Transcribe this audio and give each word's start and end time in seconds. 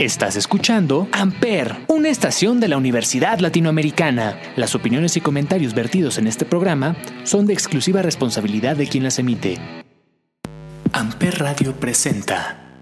Estás 0.00 0.34
escuchando 0.36 1.08
Amper, 1.12 1.76
una 1.88 2.08
estación 2.08 2.58
de 2.58 2.68
la 2.68 2.78
Universidad 2.78 3.38
Latinoamericana. 3.38 4.40
Las 4.56 4.74
opiniones 4.74 5.14
y 5.18 5.20
comentarios 5.20 5.74
vertidos 5.74 6.16
en 6.16 6.26
este 6.26 6.46
programa 6.46 6.96
son 7.24 7.44
de 7.44 7.52
exclusiva 7.52 8.00
responsabilidad 8.00 8.76
de 8.76 8.86
quien 8.86 9.04
las 9.04 9.18
emite. 9.18 9.58
Amper 10.94 11.40
Radio 11.40 11.74
presenta. 11.78 12.80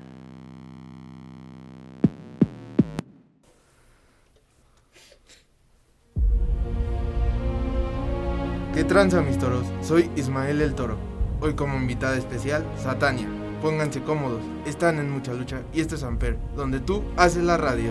¿Qué 8.72 8.84
tranza 8.84 9.22
mis 9.22 9.38
toros? 9.38 9.66
Soy 9.82 10.08
Ismael 10.14 10.60
el 10.60 10.76
Toro. 10.76 10.96
Hoy 11.40 11.54
como 11.54 11.76
invitada 11.78 12.16
especial, 12.16 12.64
Satania. 12.80 13.37
Pónganse 13.62 14.02
cómodos, 14.02 14.42
están 14.66 14.98
en 14.98 15.10
mucha 15.10 15.32
lucha 15.32 15.62
y 15.72 15.80
esto 15.80 15.96
es 15.96 16.04
Amper, 16.04 16.38
donde 16.56 16.78
tú 16.78 17.02
haces 17.16 17.42
la 17.42 17.56
radio. 17.56 17.90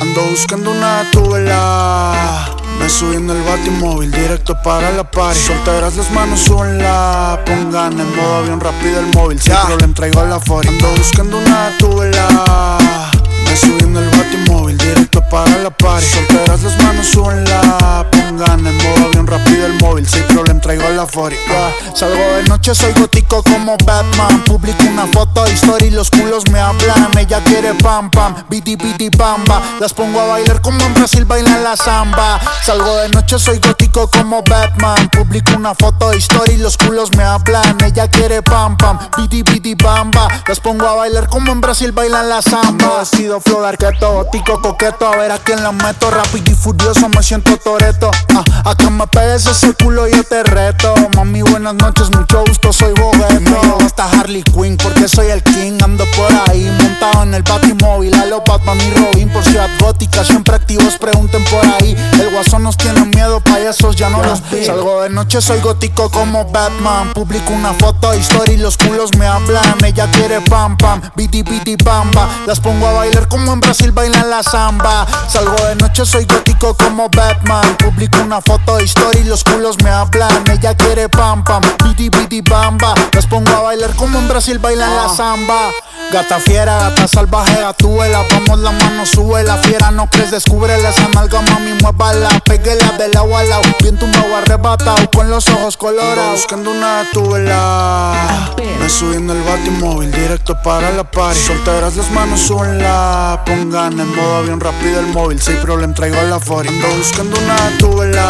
Ando 0.00 0.22
buscando 0.30 0.70
una 0.70 1.04
tubela. 1.10 2.54
Me 2.78 2.88
subí 2.88 3.16
en 3.16 3.28
el 3.28 3.42
batimóvil 3.42 4.10
directo 4.10 4.56
para 4.62 4.90
la 4.92 5.10
party. 5.10 5.38
Solteras 5.38 5.96
las 5.96 6.10
manos, 6.12 6.40
súbenla 6.40 7.42
Pongan 7.44 7.98
en 7.98 8.16
modo 8.16 8.36
avión 8.36 8.60
rápido 8.60 9.00
el 9.00 9.06
móvil. 9.14 9.40
Sin 9.40 9.54
problema 9.66 9.94
traigo 9.94 10.24
la 10.24 10.38
fori 10.38 10.68
Ando 10.68 10.90
buscando 10.96 11.38
una 11.38 11.76
tubela. 11.78 13.10
Me 13.44 13.56
subí 13.56 13.84
el 14.18 14.24
batimóvil 14.24 14.78
directo 14.78 15.22
para 15.30 15.58
la 15.58 15.70
party. 15.70 16.06
Solteras 16.06 16.62
las 16.62 16.82
manos, 16.82 17.06
súbenla 17.06 18.06
Pongan 18.10 18.66
en 18.66 18.76
modo 18.76 19.06
avión 19.06 19.26
rápido 19.26 19.66
el 19.66 19.74
móvil. 19.80 20.08
Sin 20.08 20.22
problema 20.24 20.60
traigo 20.60 20.88
la 20.90 21.06
fori 21.06 21.36
Ya, 21.48 21.72
Salgo 21.94 22.36
de 22.36 22.44
noche, 22.44 22.74
soy 22.74 22.92
gótico 22.92 23.42
como 23.42 23.76
Batman. 23.84 24.44
Publico 24.44 24.84
una 24.84 25.06
foto 25.06 25.44
de 25.44 25.52
story 25.52 25.90
los 25.90 26.10
culos 26.10 26.44
me 26.50 26.60
hablan. 26.60 27.10
Ella 27.18 27.42
quiere 27.44 27.74
pam 27.74 28.10
pam, 28.10 28.34
biti 28.48 28.76
biti 28.76 29.08
bamba 29.10 29.62
Las 29.80 29.92
pongo 29.92 30.20
a 30.20 30.26
bailar 30.26 30.60
como 30.60 30.80
en 30.84 30.94
Brasil 30.94 31.24
bailan 31.24 31.64
la 31.64 31.76
samba. 31.76 32.40
Salgo 32.64 32.96
de 32.96 33.08
noche, 33.10 33.38
soy 33.38 33.58
gótico 33.58 34.08
como 34.08 34.42
Batman. 34.42 35.08
Publico 35.10 35.52
una 35.56 35.74
foto 35.74 36.10
de 36.10 36.18
story 36.18 36.56
los 36.56 36.76
culos 36.76 37.10
me 37.16 37.24
hablan. 37.24 37.76
Ella 37.84 38.08
quiere 38.08 38.42
pam 38.42 38.76
pam, 38.76 38.98
biti 39.16 39.42
biti 39.42 39.74
bamba 39.74 40.28
Las 40.46 40.60
pongo 40.60 40.86
a 40.86 40.94
bailar 40.94 41.28
como 41.28 41.52
en 41.52 41.60
Brasil 41.60 41.92
bailan 41.92 42.28
la 42.28 42.42
samba. 42.42 42.98
Vestido 43.00 43.40
flow 43.40 43.62
de 43.62 43.68
arqueto, 43.68 44.17
gótico 44.18 44.60
coqueto 44.60 45.06
A 45.06 45.16
ver 45.16 45.30
a 45.30 45.38
quién 45.38 45.62
la 45.62 45.70
meto, 45.70 46.10
rápido 46.10 46.50
y 46.50 46.54
furioso 46.54 47.08
me 47.08 47.22
siento 47.22 47.56
toreto. 47.56 48.10
Ah, 48.34 48.70
A 48.70 48.74
que 48.74 48.90
me 48.90 49.06
pegues 49.06 49.46
ese 49.46 49.72
culo 49.74 50.08
yo 50.08 50.24
te 50.24 50.42
reto. 50.42 50.94
Mami, 51.16 51.42
buenas 51.42 51.74
noches, 51.74 52.10
mucho 52.10 52.42
gusto, 52.46 52.72
soy 52.72 52.92
bogueto. 52.94 53.40
Me 53.40 53.84
hasta 53.84 54.10
Harley 54.10 54.42
Quinn 54.42 54.76
porque 54.76 55.08
soy 55.08 55.28
el 55.28 55.42
king 55.42 55.78
Ando 55.82 56.04
por 56.16 56.30
ahí. 56.48 56.64
Montado 56.82 57.22
en 57.22 57.34
el 57.34 57.42
batimóvil 57.42 58.14
A 58.14 58.26
lo 58.26 58.42
Batman 58.42 58.78
y 58.80 58.90
Robin 58.90 59.28
por 59.30 59.44
ciudad 59.44 59.70
gótica. 59.80 60.24
Siempre 60.24 60.56
activos, 60.56 60.98
pregunten 60.98 61.44
por 61.44 61.64
ahí 61.64 61.96
El 62.28 62.34
guasón 62.34 62.62
nos 62.62 62.76
tiene 62.76 63.06
miedo, 63.06 63.40
payasos 63.40 63.96
ya 63.96 64.10
no 64.10 64.22
los 64.22 64.42
vi 64.50 64.62
Salgo 64.62 65.00
de 65.00 65.08
noche, 65.08 65.40
soy 65.40 65.60
gótico 65.60 66.10
como 66.10 66.44
Batman. 66.44 67.14
Publico 67.14 67.54
una 67.54 67.72
foto 67.72 68.10
de 68.10 68.18
story 68.18 68.52
y 68.52 68.56
los 68.58 68.76
culos 68.76 69.16
me 69.16 69.26
hablan. 69.26 69.82
Ella 69.82 70.10
quiere 70.10 70.42
pam 70.42 70.76
pam, 70.76 71.00
biti 71.16 71.42
biti 71.42 71.76
bamba 71.76 72.28
Las 72.46 72.60
pongo 72.60 72.86
a 72.86 72.92
bailar 72.92 73.28
como 73.28 73.50
en 73.54 73.60
Brasil 73.60 73.92
bailan 73.92 74.28
la 74.28 74.42
samba. 74.42 75.06
Salgo 75.26 75.56
de 75.68 75.76
noche, 75.76 76.04
soy 76.04 76.26
gótico 76.26 76.74
como 76.74 77.08
Batman. 77.08 77.78
Publico 77.78 78.18
una 78.18 78.42
foto 78.42 78.76
de 78.76 78.84
story 78.84 79.20
y 79.20 79.24
los 79.24 79.42
culos 79.42 79.82
me 79.82 79.88
hablan. 79.88 80.44
Ella 80.50 80.76
quiere 80.76 81.08
pam 81.08 81.42
pam, 81.44 81.62
biti 81.82 82.10
biti 82.10 82.42
bamba 82.42 82.92
Las 83.14 83.26
pongo 83.26 83.50
a 83.52 83.60
bailar 83.60 83.94
como 83.94 84.18
en 84.18 84.28
Brasil 84.28 84.58
bailan 84.58 84.94
la 84.94 85.08
samba. 85.08 85.70
Gata 86.12 86.40
fiera, 86.40 86.78
gata 86.78 87.06
salvaje, 87.06 87.60
gatúela 87.60 88.24
Vamos 88.30 88.58
la 88.60 88.72
mano, 88.72 89.06
sube 89.06 89.42
la 89.42 89.56
fiera. 89.58 89.90
No 89.90 90.08
crees, 90.08 90.30
descúbrela 90.30 90.90
esa 90.90 91.08
nalga, 91.08 91.40
mami, 91.42 91.72
muévala 92.18 92.40
Péguela 92.40 92.92
del 92.98 93.16
agua 93.16 93.40
al 93.40 93.48
lado. 93.48 93.62
Bien 93.80 93.96
tumbado, 93.98 94.36
arrebatado 94.36 95.10
Con 95.10 95.30
los 95.30 95.46
ojos 95.48 95.76
colorados. 95.76 96.40
Buscando 96.40 96.70
una 96.70 97.04
tubela. 97.12 98.54
Me 98.80 98.88
subí 98.88 99.16
en 99.16 99.30
el 99.30 99.42
batimóvil 99.42 100.10
Directo 100.10 100.56
para 100.62 100.90
la 100.90 101.04
party. 101.04 101.38
Solteras 101.38 101.96
las 101.96 102.10
manos, 102.10 102.40
súbenla 102.40 103.42
Pongan 103.46 103.98
en 103.98 104.14
modo 104.14 104.36
avión 104.36 104.60
rápido 104.60 105.00
el 105.00 105.06
móvil. 105.08 105.40
Sin 105.40 105.56
problema, 105.56 105.94
traigo 105.94 106.20
la 106.22 106.40
fori 106.40 106.68
Ando 106.68 106.88
buscando 106.96 107.38
una 107.38 107.78
tubela. 107.78 108.28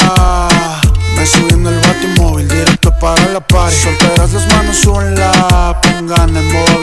Me 1.17 1.27
subí 1.27 1.53
en 1.53 1.67
el 1.67 1.81
batimóvil 1.81 2.49
directo 2.49 2.93
para 3.01 3.29
la 3.29 3.41
party. 3.41 3.77
Solteras 3.77 4.33
las 4.33 4.47
manos, 4.55 4.77
súbenla 4.77 5.81
Pongan 5.83 6.37
en 6.37 6.53
modo 6.53 6.78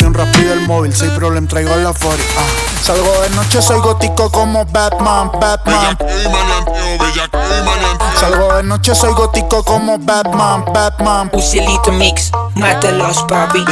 móvil 0.85 0.95
Sin 0.95 1.09
problema 1.11 1.47
traigo 1.47 1.75
la 1.75 1.93
40 1.93 2.23
ah. 2.37 2.81
Salgo 2.81 3.21
de 3.21 3.29
noche, 3.31 3.61
soy 3.61 3.79
gótico 3.79 4.29
como 4.29 4.63
Batman, 4.65 5.31
Batman. 5.39 5.97
Salgo 8.19 8.53
de 8.53 8.63
noche, 8.63 8.93
soy 8.93 9.11
gótico 9.13 9.63
como 9.63 9.97
Batman, 9.97 10.65
Batman. 10.71 11.31
Usilito 11.33 11.91
Mix, 11.91 12.31
mátalos 12.53 13.23
papi. 13.27 13.65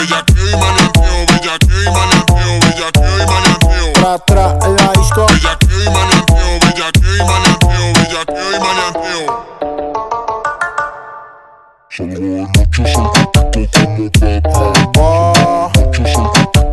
Tra, 3.94 4.18
tra, 4.20 4.58
la 4.68 4.92
disco. 4.94 5.28
Oh, 14.96 15.72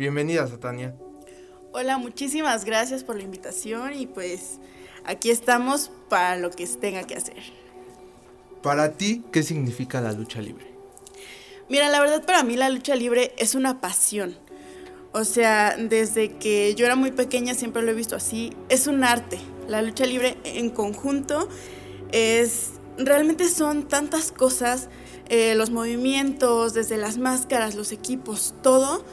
Bienvenida, 0.00 0.46
Satania. 0.46 0.94
Hola, 1.72 1.98
muchísimas 1.98 2.64
gracias 2.64 3.04
por 3.04 3.16
la 3.16 3.22
invitación 3.22 3.92
y 3.92 4.06
pues 4.06 4.58
aquí 5.04 5.30
estamos 5.30 5.90
para 6.08 6.38
lo 6.38 6.50
que 6.50 6.66
tenga 6.66 7.02
que 7.02 7.16
hacer. 7.16 7.36
Para 8.62 8.92
ti, 8.92 9.22
¿qué 9.30 9.42
significa 9.42 10.00
la 10.00 10.12
lucha 10.12 10.40
libre? 10.40 10.64
Mira, 11.68 11.90
la 11.90 12.00
verdad 12.00 12.24
para 12.24 12.42
mí 12.44 12.56
la 12.56 12.70
lucha 12.70 12.96
libre 12.96 13.34
es 13.36 13.54
una 13.54 13.82
pasión. 13.82 14.38
O 15.12 15.24
sea, 15.24 15.76
desde 15.76 16.30
que 16.38 16.74
yo 16.74 16.86
era 16.86 16.96
muy 16.96 17.12
pequeña 17.12 17.52
siempre 17.52 17.82
lo 17.82 17.90
he 17.90 17.94
visto 17.94 18.16
así. 18.16 18.56
Es 18.70 18.86
un 18.86 19.04
arte. 19.04 19.38
La 19.68 19.82
lucha 19.82 20.06
libre 20.06 20.38
en 20.44 20.70
conjunto 20.70 21.46
es... 22.10 22.70
Realmente 22.96 23.48
son 23.48 23.86
tantas 23.86 24.32
cosas, 24.32 24.88
eh, 25.28 25.54
los 25.56 25.70
movimientos, 25.70 26.72
desde 26.72 26.96
las 26.96 27.18
máscaras, 27.18 27.74
los 27.74 27.92
equipos, 27.92 28.54
todo. 28.62 29.04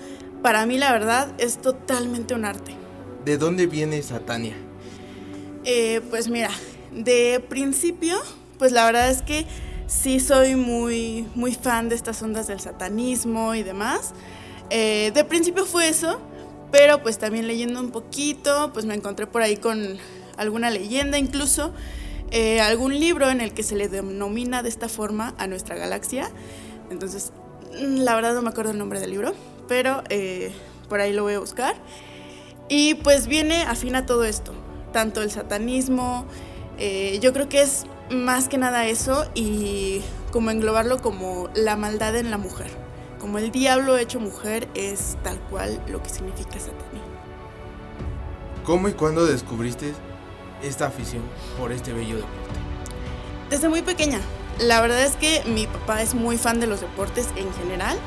Para 0.41 0.65
mí 0.65 0.77
la 0.77 0.91
verdad 0.91 1.33
es 1.37 1.61
totalmente 1.61 2.33
un 2.33 2.45
arte. 2.45 2.75
¿De 3.25 3.37
dónde 3.37 3.67
viene 3.67 4.01
Satania? 4.01 4.55
Eh, 5.65 6.01
pues 6.09 6.29
mira, 6.29 6.49
de 6.91 7.43
principio, 7.49 8.17
pues 8.57 8.71
la 8.71 8.85
verdad 8.85 9.09
es 9.09 9.21
que 9.21 9.45
sí 9.87 10.19
soy 10.19 10.55
muy, 10.55 11.27
muy 11.35 11.53
fan 11.53 11.89
de 11.89 11.95
estas 11.95 12.21
ondas 12.21 12.47
del 12.47 12.59
satanismo 12.59 13.55
y 13.55 13.63
demás. 13.63 14.13
Eh, 14.69 15.11
de 15.13 15.23
principio 15.23 15.65
fue 15.65 15.89
eso, 15.89 16.19
pero 16.71 17.01
pues 17.01 17.17
también 17.17 17.47
leyendo 17.47 17.79
un 17.79 17.91
poquito, 17.91 18.71
pues 18.73 18.85
me 18.85 18.93
encontré 18.93 19.27
por 19.27 19.41
ahí 19.41 19.57
con 19.57 19.97
alguna 20.37 20.69
leyenda 20.69 21.17
incluso, 21.17 21.73
eh, 22.31 22.59
algún 22.59 22.99
libro 22.99 23.29
en 23.29 23.41
el 23.41 23.53
que 23.53 23.63
se 23.63 23.75
le 23.75 23.87
denomina 23.87 24.61
de 24.61 24.69
esta 24.69 24.89
forma 24.89 25.33
a 25.37 25.47
nuestra 25.47 25.75
galaxia. 25.75 26.29
Entonces, 26.91 27.31
mm, 27.73 27.99
la 27.99 28.15
verdad 28.15 28.33
no 28.33 28.41
me 28.41 28.49
acuerdo 28.49 28.71
el 28.71 28.77
nombre 28.77 28.99
del 28.99 29.11
libro, 29.11 29.33
pero 29.67 30.03
eh, 30.09 30.51
por 30.89 30.99
ahí 30.99 31.13
lo 31.13 31.23
voy 31.23 31.33
a 31.33 31.39
buscar. 31.39 31.75
Y 32.69 32.95
pues 32.95 33.27
viene 33.27 33.63
afín 33.63 33.95
a 33.95 34.05
todo 34.05 34.25
esto, 34.25 34.53
tanto 34.91 35.21
el 35.21 35.31
satanismo, 35.31 36.25
eh, 36.77 37.17
yo 37.21 37.33
creo 37.33 37.49
que 37.49 37.61
es 37.61 37.85
más 38.09 38.47
que 38.47 38.57
nada 38.57 38.85
eso 38.85 39.25
y 39.33 40.01
como 40.31 40.51
englobarlo 40.51 41.01
como 41.01 41.49
la 41.55 41.75
maldad 41.75 42.15
en 42.15 42.29
la 42.29 42.37
mujer. 42.37 42.69
Como 43.19 43.39
el 43.39 43.51
diablo 43.51 43.97
hecho 43.97 44.19
mujer 44.19 44.67
es 44.75 45.17
tal 45.23 45.39
cual 45.49 45.81
lo 45.87 46.03
que 46.03 46.09
significa 46.09 46.59
Sataní. 46.59 47.01
¿Cómo 48.63 48.89
y 48.89 48.93
cuándo 48.93 49.25
descubriste 49.25 49.93
esta 50.61 50.87
afición 50.87 51.23
por 51.57 51.71
este 51.71 51.93
bello 51.93 52.17
deporte? 52.17 52.59
Desde 53.49 53.69
muy 53.69 53.81
pequeña. 53.81 54.19
La 54.59 54.81
verdad 54.81 55.03
es 55.03 55.15
que 55.15 55.43
mi 55.45 55.67
papá 55.67 56.01
es 56.01 56.13
muy 56.13 56.37
fan 56.37 56.59
de 56.59 56.67
los 56.67 56.81
deportes 56.81 57.27
en 57.35 57.51
general 57.53 57.97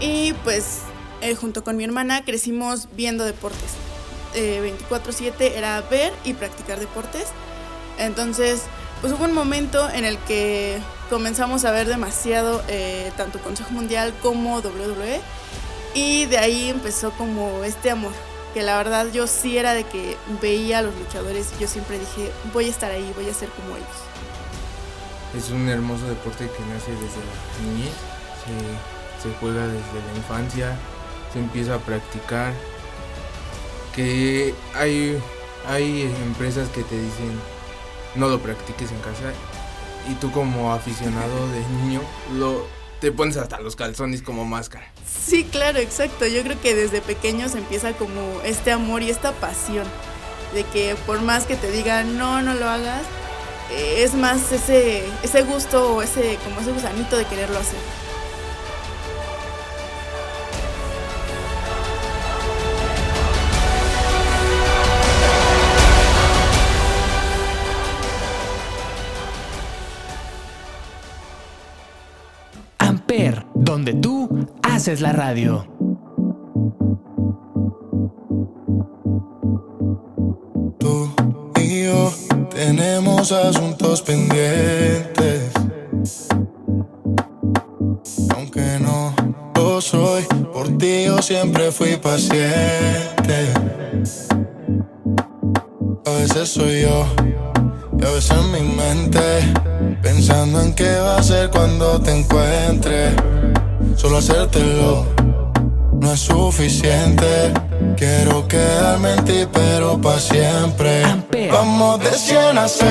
y 0.00 0.32
pues 0.44 0.82
eh, 1.20 1.34
junto 1.34 1.64
con 1.64 1.76
mi 1.76 1.84
hermana 1.84 2.24
crecimos 2.24 2.88
viendo 2.96 3.24
deportes. 3.24 3.72
24/7 4.34 5.56
era 5.56 5.80
ver 5.82 6.12
y 6.24 6.34
practicar 6.34 6.78
deportes. 6.78 7.28
Entonces, 7.98 8.62
pues 9.00 9.12
hubo 9.12 9.24
un 9.24 9.32
momento 9.32 9.88
en 9.90 10.04
el 10.04 10.18
que 10.18 10.78
comenzamos 11.10 11.64
a 11.64 11.70
ver 11.70 11.86
demasiado 11.86 12.62
eh, 12.68 13.12
tanto 13.16 13.38
Consejo 13.40 13.70
Mundial 13.70 14.14
como 14.22 14.58
WWE 14.58 15.20
y 15.94 16.26
de 16.26 16.38
ahí 16.38 16.68
empezó 16.68 17.10
como 17.12 17.64
este 17.64 17.90
amor 17.90 18.12
que 18.54 18.62
la 18.62 18.76
verdad 18.78 19.06
yo 19.12 19.26
sí 19.26 19.58
era 19.58 19.74
de 19.74 19.84
que 19.84 20.16
veía 20.40 20.78
a 20.78 20.82
los 20.82 20.94
luchadores 20.96 21.52
y 21.56 21.62
yo 21.62 21.68
siempre 21.68 21.98
dije 21.98 22.32
voy 22.52 22.66
a 22.66 22.70
estar 22.70 22.90
ahí, 22.90 23.12
voy 23.14 23.28
a 23.28 23.34
ser 23.34 23.50
como 23.50 23.76
ellos. 23.76 23.86
Es 25.36 25.50
un 25.50 25.68
hermoso 25.68 26.06
deporte 26.06 26.48
que 26.48 26.64
nace 26.72 26.90
desde 26.92 27.20
la 27.20 27.70
niñez, 27.70 27.92
se 29.22 29.30
juega 29.38 29.66
desde 29.66 29.76
la 29.76 30.16
infancia, 30.16 30.76
empieza 31.38 31.74
a 31.74 31.78
practicar, 31.78 32.52
que 33.94 34.54
hay, 34.74 35.18
hay 35.66 36.02
empresas 36.24 36.68
que 36.68 36.82
te 36.82 37.00
dicen 37.00 37.40
no 38.14 38.28
lo 38.28 38.40
practiques 38.40 38.90
en 38.90 38.98
casa 38.98 39.32
y 40.10 40.14
tú 40.14 40.30
como 40.32 40.72
aficionado 40.72 41.48
de 41.52 41.60
niño 41.82 42.00
lo 42.34 42.66
te 43.00 43.12
pones 43.12 43.36
hasta 43.36 43.60
los 43.60 43.76
calzones 43.76 44.22
como 44.22 44.44
máscara. 44.46 44.90
Sí, 45.06 45.44
claro, 45.44 45.78
exacto. 45.78 46.26
Yo 46.26 46.42
creo 46.42 46.58
que 46.60 46.74
desde 46.74 47.02
pequeños 47.02 47.54
empieza 47.54 47.92
como 47.92 48.40
este 48.42 48.72
amor 48.72 49.02
y 49.02 49.10
esta 49.10 49.32
pasión 49.32 49.86
de 50.54 50.64
que 50.64 50.96
por 51.06 51.20
más 51.20 51.44
que 51.44 51.56
te 51.56 51.70
digan 51.70 52.16
no, 52.16 52.40
no 52.40 52.54
lo 52.54 52.68
hagas, 52.68 53.02
eh, 53.70 54.02
es 54.02 54.14
más 54.14 54.50
ese 54.52 55.04
ese 55.22 55.42
gusto 55.42 55.96
o 55.96 56.02
ese 56.02 56.38
como 56.44 56.60
ese 56.60 56.72
gusanito 56.72 57.16
de 57.16 57.26
quererlo 57.26 57.58
hacer. 57.58 58.05
Donde 73.54 73.94
tú 73.94 74.28
haces 74.62 75.00
la 75.00 75.12
radio. 75.12 75.64
Tú 80.78 81.08
y 81.60 81.84
yo 81.84 82.12
tenemos 82.50 83.30
asuntos 83.30 84.02
pendientes. 84.02 85.52
Aunque 88.34 88.78
no 88.80 89.14
lo 89.54 89.80
soy, 89.80 90.24
por 90.52 90.76
ti 90.76 91.04
yo 91.06 91.22
siempre 91.22 91.70
fui 91.70 91.96
paciente. 91.96 93.52
A 96.04 96.10
veces 96.10 96.48
soy 96.48 96.82
yo 96.82 97.06
y 97.98 98.04
a 98.04 98.10
veces 98.10 98.36
mi 98.52 98.62
mente, 98.62 99.20
pensando 100.06 100.60
en 100.60 100.72
qué 100.72 101.00
va 101.00 101.16
a 101.16 101.22
ser 101.22 101.50
cuando 101.50 102.00
te 102.00 102.16
encuentre. 102.16 103.10
Solo 103.96 104.18
hacértelo 104.18 105.04
no 106.00 106.12
es 106.12 106.20
suficiente. 106.20 107.52
Quiero 107.96 108.46
quedarme 108.46 109.14
en 109.14 109.24
ti, 109.24 109.48
pero 109.52 110.00
para 110.00 110.20
siempre. 110.20 111.02
Vamos 111.50 111.98
de 111.98 112.12
100 112.12 112.56
a 112.56 112.68
0. 112.68 112.86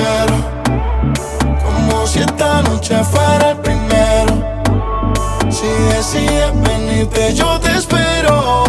Como 1.64 2.06
si 2.06 2.18
esta 2.18 2.60
noche 2.60 3.02
fuera 3.02 3.52
el 3.52 3.56
primero. 3.58 4.34
Si 5.48 5.68
decides 5.94 6.52
venirte, 6.68 7.32
yo 7.32 7.58
te 7.60 7.72
espero. 7.78 8.65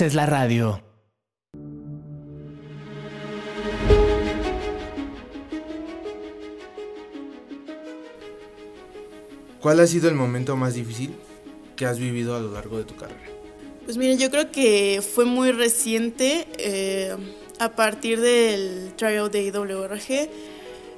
Haces 0.00 0.14
la 0.14 0.24
radio. 0.24 0.80
¿Cuál 9.60 9.80
ha 9.80 9.86
sido 9.86 10.08
el 10.08 10.14
momento 10.14 10.56
más 10.56 10.72
difícil 10.72 11.14
que 11.76 11.84
has 11.84 11.98
vivido 11.98 12.34
a 12.34 12.40
lo 12.40 12.50
largo 12.50 12.78
de 12.78 12.84
tu 12.84 12.96
carrera? 12.96 13.20
Pues 13.84 13.98
mire, 13.98 14.16
yo 14.16 14.30
creo 14.30 14.50
que 14.50 15.02
fue 15.02 15.26
muy 15.26 15.52
reciente, 15.52 16.46
eh, 16.56 17.14
a 17.58 17.72
partir 17.72 18.22
del 18.22 18.94
tryout 18.96 19.30
de 19.30 19.42
IWRG, 19.42 20.30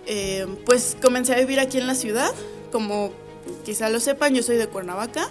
eh, 0.07 0.47
pues 0.65 0.97
comencé 1.03 1.35
a 1.35 1.39
vivir 1.39 1.59
aquí 1.59 1.79
en 1.79 1.89
la 1.89 1.97
ciudad. 1.97 2.33
Como 2.71 3.11
quizá 3.65 3.89
lo 3.89 3.99
sepan, 3.99 4.33
yo 4.33 4.45
soy 4.45 4.59
de 4.59 4.69
Cuernavaca. 4.69 5.29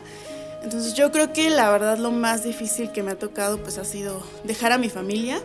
Entonces 0.64 0.94
yo 0.94 1.12
creo 1.12 1.34
que 1.34 1.50
la 1.50 1.70
verdad 1.72 1.98
lo 1.98 2.12
más 2.12 2.44
difícil 2.44 2.92
que 2.92 3.02
me 3.02 3.12
ha 3.12 3.20
tocado 3.20 3.58
pues 3.58 3.78
ha 3.78 3.86
sido 3.86 4.22
dejar 4.44 4.72
a 4.72 4.78
mi 4.78 4.90
familia, 4.90 5.42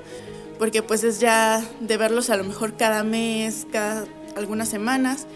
porque 0.58 0.82
pues 0.82 1.04
es 1.04 1.20
ya 1.20 1.64
de 1.80 1.96
verlos 1.96 2.30
a 2.30 2.37
lo 2.37 2.44
mejor 2.44 2.76
cada 2.76 3.02
mes, 3.02 3.66
cada 3.73 4.04
algunas 4.37 4.68
semanas. 4.68 5.26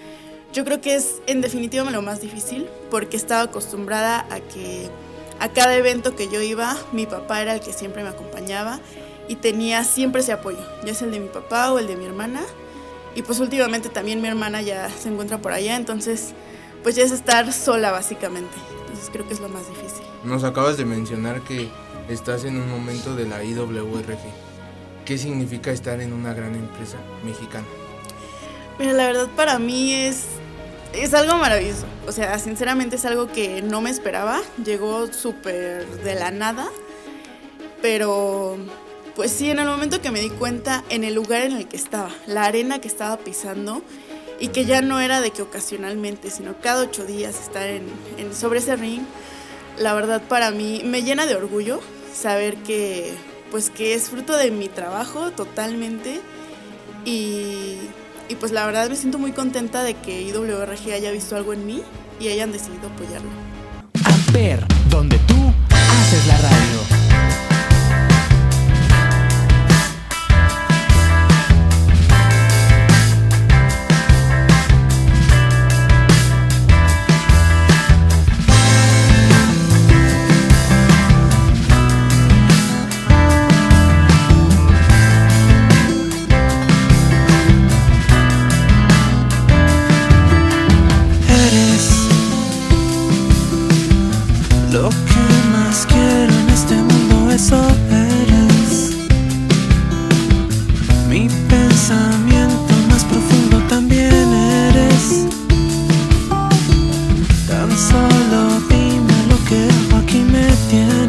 Yo 0.53 0.65
creo 0.65 0.81
que 0.81 0.97
es 0.97 1.17
en 1.27 1.41
definitiva 1.41 1.91
lo 1.91 2.03
más 2.03 2.21
difícil, 2.21 2.69
porque 2.91 3.17
estaba 3.17 3.43
acostumbrada 3.43 4.27
a 4.31 4.41
que 4.41 4.91
a 5.39 5.49
cada 5.49 5.75
evento 5.77 6.15
que 6.15 6.29
yo 6.29 6.43
iba, 6.43 6.77
mi 6.93 7.07
papá 7.07 7.41
era 7.41 7.55
el 7.55 7.61
que 7.61 7.73
siempre 7.73 8.03
me 8.03 8.11
acompañaba 8.11 8.81
y 9.29 9.37
tenía 9.37 9.85
siempre 9.85 10.21
ese 10.21 10.33
apoyo, 10.33 10.59
ya 10.85 10.93
es 10.93 11.01
el 11.03 11.13
de 11.13 11.21
mi 11.21 11.29
papá 11.29 11.73
o 11.73 11.79
el 11.79 11.87
de 11.87 11.97
mi 11.97 12.05
hermana. 12.05 12.43
Y 13.15 13.23
pues 13.23 13.41
últimamente 13.41 13.89
también 13.89 14.21
mi 14.21 14.29
hermana 14.29 14.61
ya 14.61 14.91
se 14.91 15.09
encuentra 15.09 15.39
por 15.39 15.53
allá, 15.53 15.77
entonces 15.77 16.33
pues 16.83 16.97
ya 16.97 17.05
es 17.05 17.13
estar 17.13 17.53
sola 17.53 17.91
básicamente. 17.91 18.57
Entonces 19.01 19.15
creo 19.15 19.27
que 19.27 19.33
es 19.33 19.41
lo 19.41 19.49
más 19.49 19.67
difícil. 19.67 20.05
Nos 20.25 20.45
acabas 20.45 20.77
de 20.77 20.85
mencionar 20.85 21.41
que 21.41 21.71
estás 22.11 22.45
en 22.45 22.61
un 22.61 22.69
momento 22.69 23.17
de 23.17 23.27
la 23.27 23.43
IWRG. 23.43 24.19
¿Qué 25.07 25.17
significa 25.17 25.71
estar 25.71 26.03
en 26.03 26.13
una 26.13 26.35
gran 26.35 26.55
empresa 26.55 26.99
mexicana? 27.25 27.65
Mira, 28.79 28.93
la 28.93 29.07
verdad 29.07 29.29
para 29.35 29.59
mí 29.59 29.95
es, 29.95 30.27
es 30.93 31.15
algo 31.15 31.39
maravilloso. 31.39 31.87
O 32.07 32.13
sea, 32.13 32.39
sinceramente 32.39 32.97
es 32.97 33.07
algo 33.07 33.33
que 33.33 33.63
no 33.63 33.81
me 33.81 33.89
esperaba. 33.89 34.43
Llegó 34.63 35.11
súper 35.11 35.87
de 35.87 36.15
la 36.15 36.31
nada. 36.31 36.69
Pero 37.81 38.59
pues 39.17 39.31
sí, 39.31 39.49
en 39.49 39.61
el 39.61 39.67
momento 39.67 40.03
que 40.03 40.11
me 40.11 40.21
di 40.21 40.29
cuenta 40.29 40.85
en 40.91 41.05
el 41.05 41.15
lugar 41.15 41.41
en 41.43 41.53
el 41.53 41.69
que 41.69 41.77
estaba, 41.79 42.11
la 42.27 42.45
arena 42.45 42.83
que 42.83 42.89
estaba 42.89 43.17
pisando 43.17 43.83
y 44.41 44.49
que 44.49 44.65
ya 44.65 44.81
no 44.81 44.99
era 45.01 45.21
de 45.21 45.31
que 45.31 45.43
ocasionalmente, 45.43 46.31
sino 46.31 46.59
cada 46.61 46.83
ocho 46.83 47.05
días 47.05 47.39
estar 47.41 47.69
en, 47.69 47.85
sobre 48.35 48.59
ese 48.59 48.75
ring, 48.75 49.03
la 49.79 49.95
verdad 49.95 50.23
para 50.29 50.51
mí 50.51 50.83
me 50.85 51.03
llena 51.03 51.27
de 51.27 51.37
orgullo 51.37 51.81
saber 52.13 52.57
que 52.57 53.13
pues 53.51 53.71
que 53.71 53.95
es 53.95 54.09
fruto 54.09 54.37
de 54.37 54.51
mi 54.51 54.69
trabajo 54.69 55.31
totalmente 55.33 56.21
y, 57.05 57.77
y 58.29 58.35
pues 58.39 58.53
la 58.53 58.65
verdad 58.67 58.89
me 58.89 58.97
siento 58.97 59.19
muy 59.19 59.33
contenta 59.33 59.83
de 59.83 59.95
que 59.95 60.23
IWRG 60.23 60.93
haya 60.93 61.11
visto 61.11 61.37
algo 61.37 61.53
en 61.53 61.67
mí 61.67 61.83
y 62.19 62.29
hayan 62.29 62.53
decidido 62.53 62.89
apoyarlo. 62.89 63.31
Amper, 64.05 64.65
donde 64.89 65.19
tú 65.27 65.40
点 110.71 111.00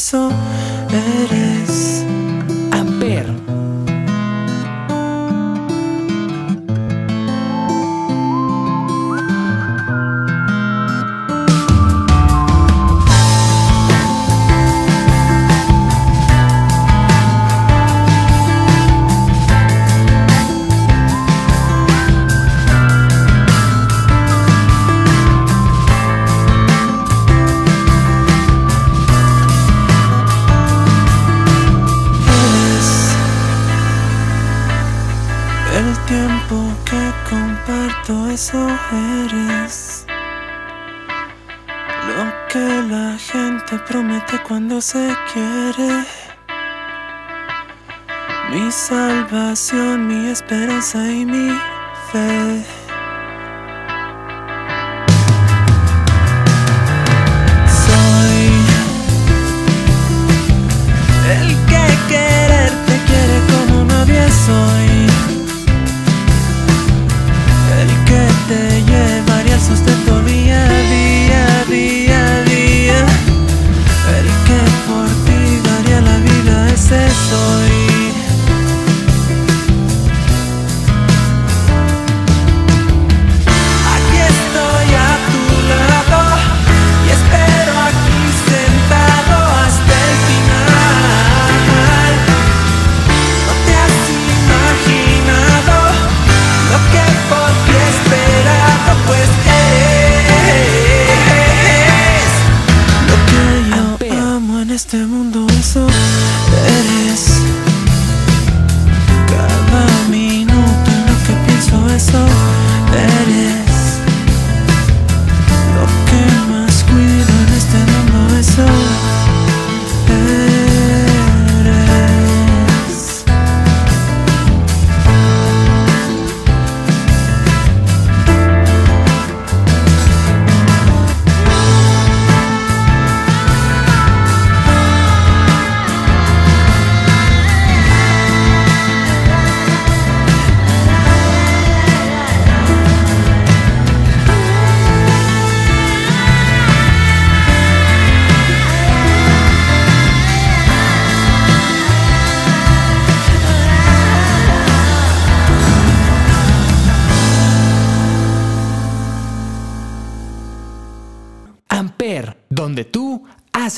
se 0.00 0.38
salvación, 49.28 50.06
mi 50.06 50.30
esperanza 50.30 51.10
y 51.12 51.26
mi 51.26 51.50
fe. 52.10 52.37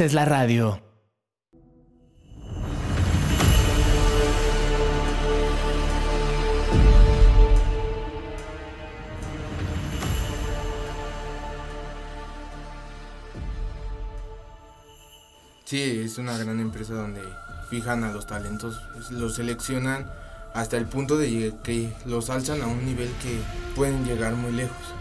Haces 0.01 0.15
la 0.15 0.25
radio. 0.25 0.81
Sí, 15.65 16.01
es 16.03 16.17
una 16.17 16.39
gran 16.39 16.61
empresa 16.61 16.95
donde 16.95 17.21
fijan 17.69 18.03
a 18.03 18.11
los 18.11 18.27
talentos, 18.27 18.81
pues, 18.95 19.11
los 19.11 19.35
seleccionan 19.35 20.11
hasta 20.55 20.79
el 20.79 20.87
punto 20.87 21.19
de 21.19 21.53
que 21.63 21.93
los 22.07 22.31
alzan 22.31 22.63
a 22.63 22.67
un 22.69 22.87
nivel 22.87 23.11
que 23.23 23.39
pueden 23.77 24.03
llegar 24.07 24.35
muy 24.35 24.53
lejos. 24.53 24.95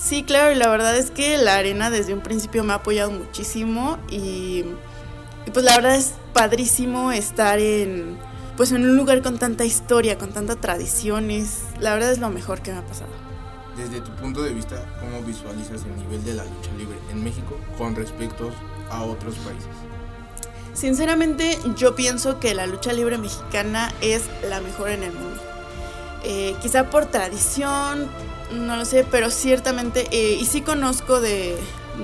Sí, 0.00 0.22
claro, 0.22 0.52
y 0.52 0.54
la 0.54 0.68
verdad 0.68 0.96
es 0.96 1.10
que 1.10 1.36
la 1.38 1.56
arena 1.56 1.90
desde 1.90 2.14
un 2.14 2.20
principio 2.20 2.62
me 2.62 2.72
ha 2.72 2.76
apoyado 2.76 3.10
muchísimo 3.10 3.98
y, 4.08 4.64
y, 5.44 5.50
pues 5.52 5.64
la 5.64 5.74
verdad 5.74 5.96
es 5.96 6.14
padrísimo 6.32 7.10
estar 7.10 7.58
en 7.58 8.16
pues 8.56 8.72
en 8.72 8.82
un 8.84 8.96
lugar 8.96 9.22
con 9.22 9.38
tanta 9.38 9.64
historia, 9.64 10.18
con 10.18 10.32
tanta 10.32 10.56
tradiciones. 10.56 11.62
La 11.78 11.94
verdad 11.94 12.10
es 12.10 12.18
lo 12.18 12.28
mejor 12.28 12.60
que 12.60 12.72
me 12.72 12.78
ha 12.78 12.86
pasado. 12.86 13.10
Desde 13.76 14.00
tu 14.00 14.10
punto 14.16 14.42
de 14.42 14.52
vista, 14.52 14.76
¿cómo 14.98 15.22
visualizas 15.22 15.84
el 15.84 15.96
nivel 15.96 16.24
de 16.24 16.34
la 16.34 16.44
lucha 16.44 16.72
libre 16.76 16.98
en 17.12 17.22
México 17.22 17.56
con 17.76 17.94
respecto 17.94 18.50
a 18.90 19.02
otros 19.02 19.36
países? 19.36 19.68
Sinceramente, 20.74 21.56
yo 21.76 21.94
pienso 21.94 22.40
que 22.40 22.54
la 22.54 22.66
lucha 22.66 22.92
libre 22.92 23.18
mexicana 23.18 23.92
es 24.00 24.24
la 24.48 24.60
mejor 24.60 24.90
en 24.90 25.04
el 25.04 25.12
mundo. 25.12 25.40
Eh, 26.24 26.56
quizá 26.62 26.90
por 26.90 27.06
tradición, 27.06 28.08
no 28.52 28.76
lo 28.76 28.84
sé, 28.84 29.04
pero 29.08 29.30
ciertamente, 29.30 30.08
eh, 30.10 30.36
y 30.40 30.44
sí 30.46 30.60
conozco 30.60 31.20
de, 31.20 31.56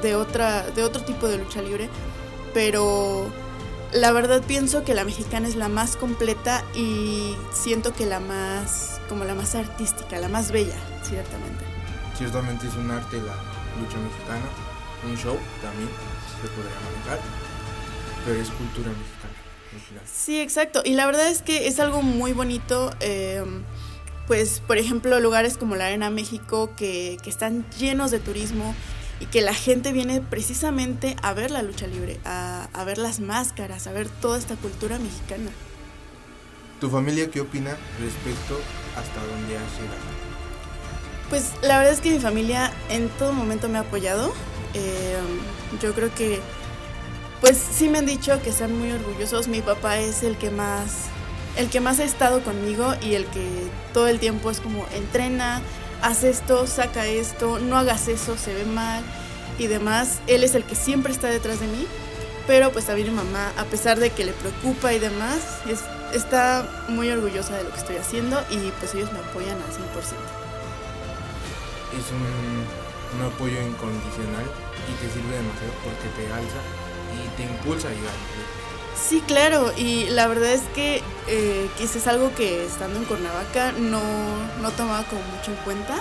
de, 0.02 0.14
otra, 0.14 0.62
de 0.71 0.83
otro 0.83 1.02
tipo 1.02 1.28
de 1.28 1.38
lucha 1.38 1.62
libre, 1.62 1.88
pero 2.52 3.26
la 3.92 4.12
verdad 4.12 4.42
pienso 4.47 4.85
que 4.85 4.94
la 4.94 5.04
mexicana 5.04 5.49
es 5.49 5.56
la 5.56 5.68
más 5.68 5.97
completa 5.97 6.64
y 6.75 7.35
siento 7.52 7.92
que 7.92 8.06
la 8.06 8.21
más, 8.21 9.00
como 9.09 9.25
la 9.25 9.35
más 9.35 9.54
artística, 9.54 10.18
la 10.18 10.28
más 10.28 10.52
bella, 10.52 10.76
ciertamente. 11.02 11.64
Ciertamente 12.16 12.68
es 12.68 12.75
un 12.75 12.90
arte 12.90 13.16
la 13.16 13.35
lucha 13.80 13.99
mexicana, 13.99 14.47
un 15.04 15.16
show 15.16 15.37
también 15.61 15.88
se 16.40 16.49
podría 16.49 16.75
manejar 16.80 17.44
pero 18.25 18.40
es 18.40 18.49
cultura 18.50 18.88
mexicana. 18.88 20.02
Sí, 20.06 20.40
exacto. 20.40 20.83
Y 20.85 20.94
la 20.94 21.06
verdad 21.06 21.28
es 21.28 21.42
que 21.42 21.66
es 21.66 21.80
algo 21.80 22.02
muy 22.02 22.33
bonito. 22.33 22.90
Eh, 23.00 23.44
pues, 24.26 24.60
por 24.60 24.78
ejemplo, 24.78 25.21
lugares 25.21 25.56
como 25.56 25.76
la 25.76 25.87
Arena 25.87 26.10
México 26.10 26.71
que, 26.76 27.19
que, 27.23 27.30
están 27.30 27.65
llenos 27.78 28.10
de 28.10 28.19
turismo 28.19 28.75
y 29.21 29.26
que 29.26 29.43
la 29.43 29.54
gente 29.54 29.93
viene 29.93 30.21
precisamente 30.21 31.17
a 31.23 31.32
ver 31.34 31.50
la 31.50 31.63
lucha 31.63 31.87
libre, 31.87 32.19
a, 32.25 32.69
a 32.73 32.84
ver 32.84 32.99
las 32.99 33.21
máscaras, 33.21 33.87
a 33.87 33.93
ver 33.93 34.08
toda 34.08 34.39
esta 34.39 34.56
cultura 34.56 34.99
mexicana. 34.99 35.50
¿Tu 36.80 36.91
familia 36.91 37.30
qué 37.30 37.41
opina 37.41 37.76
respecto 38.00 38.58
hasta 38.97 39.21
dónde 39.26 39.56
has 39.56 39.73
llegado? 39.73 40.34
Pues 41.30 41.52
la 41.63 41.78
verdad 41.78 41.95
es 41.95 42.00
que 42.00 42.10
mi 42.10 42.21
familia 42.21 42.73
en 42.91 43.08
todo 43.10 43.32
momento 43.32 43.69
me 43.69 43.78
ha 43.78 43.82
apoyado. 43.82 44.32
Eh, 44.75 45.17
yo 45.80 45.95
creo 45.95 46.15
que 46.15 46.41
pues 47.41 47.58
sí 47.58 47.89
me 47.89 47.99
han 47.99 48.06
dicho 48.06 48.41
que 48.43 48.50
están 48.50 48.78
muy 48.78 48.91
orgullosos. 48.91 49.49
Mi 49.49 49.60
papá 49.60 49.99
es 49.99 50.23
el 50.23 50.37
que 50.37 50.50
más, 50.50 51.06
el 51.56 51.71
que 51.71 51.80
más 51.80 52.00
ha 52.00 52.04
estado 52.04 52.43
conmigo 52.43 52.95
y 53.00 53.14
el 53.14 53.26
que 53.26 53.47
todo 53.93 54.08
el 54.08 54.19
tiempo 54.19 54.50
es 54.50 54.60
como 54.60 54.86
entrena, 54.95 55.62
haz 56.02 56.25
esto, 56.25 56.67
saca 56.67 57.06
esto, 57.06 57.58
no 57.58 57.78
hagas 57.78 58.08
eso, 58.08 58.36
se 58.36 58.54
ve 58.54 58.64
mal 58.64 59.02
y 59.58 59.67
demás. 59.67 60.21
Él 60.26 60.45
es 60.45 60.54
el 60.54 60.64
que 60.64 60.75
siempre 60.75 61.12
está 61.12 61.28
detrás 61.28 61.60
de 61.60 61.67
mí. 61.67 61.86
Pero 62.47 62.71
pues 62.73 62.84
también 62.84 63.08
mi 63.08 63.14
mamá, 63.14 63.52
a 63.56 63.64
pesar 63.64 63.99
de 63.99 64.10
que 64.10 64.25
le 64.25 64.32
preocupa 64.32 64.93
y 64.93 64.99
demás, 64.99 65.60
es, 65.67 65.80
está 66.12 66.84
muy 66.88 67.08
orgullosa 67.10 67.56
de 67.56 67.64
lo 67.64 67.71
que 67.71 67.78
estoy 67.78 67.97
haciendo 67.97 68.38
y 68.50 68.71
pues 68.80 68.95
ellos 68.95 69.10
me 69.12 69.21
apoyan 69.21 69.56
al 69.56 69.71
100%. 69.73 69.80
Es 71.97 72.10
un, 72.12 73.19
un 73.19 73.32
apoyo 73.32 73.58
incondicional 73.62 74.45
y 74.45 74.93
te 75.00 75.10
sirve 75.10 75.36
demasiado 75.36 75.73
porque 75.82 76.08
te 76.21 76.30
alza 76.30 76.60
y 77.17 77.36
te 77.36 77.43
impulsa 77.45 77.88
a 77.88 77.93
llegar. 77.93 78.64
Sí, 78.97 79.23
claro, 79.26 79.73
y 79.76 80.07
la 80.07 80.26
verdad 80.28 80.52
es 80.52 80.63
que 80.75 81.02
eh, 81.28 81.69
quizás 81.76 82.07
algo 82.07 82.35
que 82.35 82.65
estando 82.65 82.99
en 82.99 83.04
Cuernavaca 83.04 83.73
no, 83.73 84.00
no 84.63 84.71
tomaba 84.71 85.04
como 85.04 85.21
mucho 85.23 85.50
en 85.50 85.57
cuenta, 85.65 85.97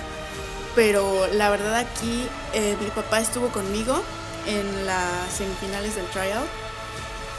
pero 0.76 1.28
la 1.34 1.50
verdad 1.50 1.76
aquí 1.76 2.28
eh, 2.54 2.76
mi 2.82 2.90
papá 2.92 3.20
estuvo 3.20 3.48
conmigo 3.50 4.02
en 4.48 4.86
las 4.86 5.34
semifinales 5.34 5.96
del 5.96 6.06
tryout 6.08 6.48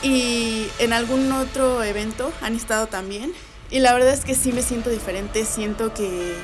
y 0.02 0.68
en 0.78 0.92
algún 0.92 1.30
otro 1.32 1.82
evento 1.82 2.32
han 2.42 2.54
estado 2.54 2.86
también 2.86 3.32
y 3.70 3.80
la 3.80 3.92
verdad 3.94 4.12
es 4.12 4.24
que 4.24 4.34
sí 4.34 4.52
me 4.52 4.62
siento 4.62 4.90
diferente, 4.90 5.44
siento 5.44 5.94
que, 5.94 6.34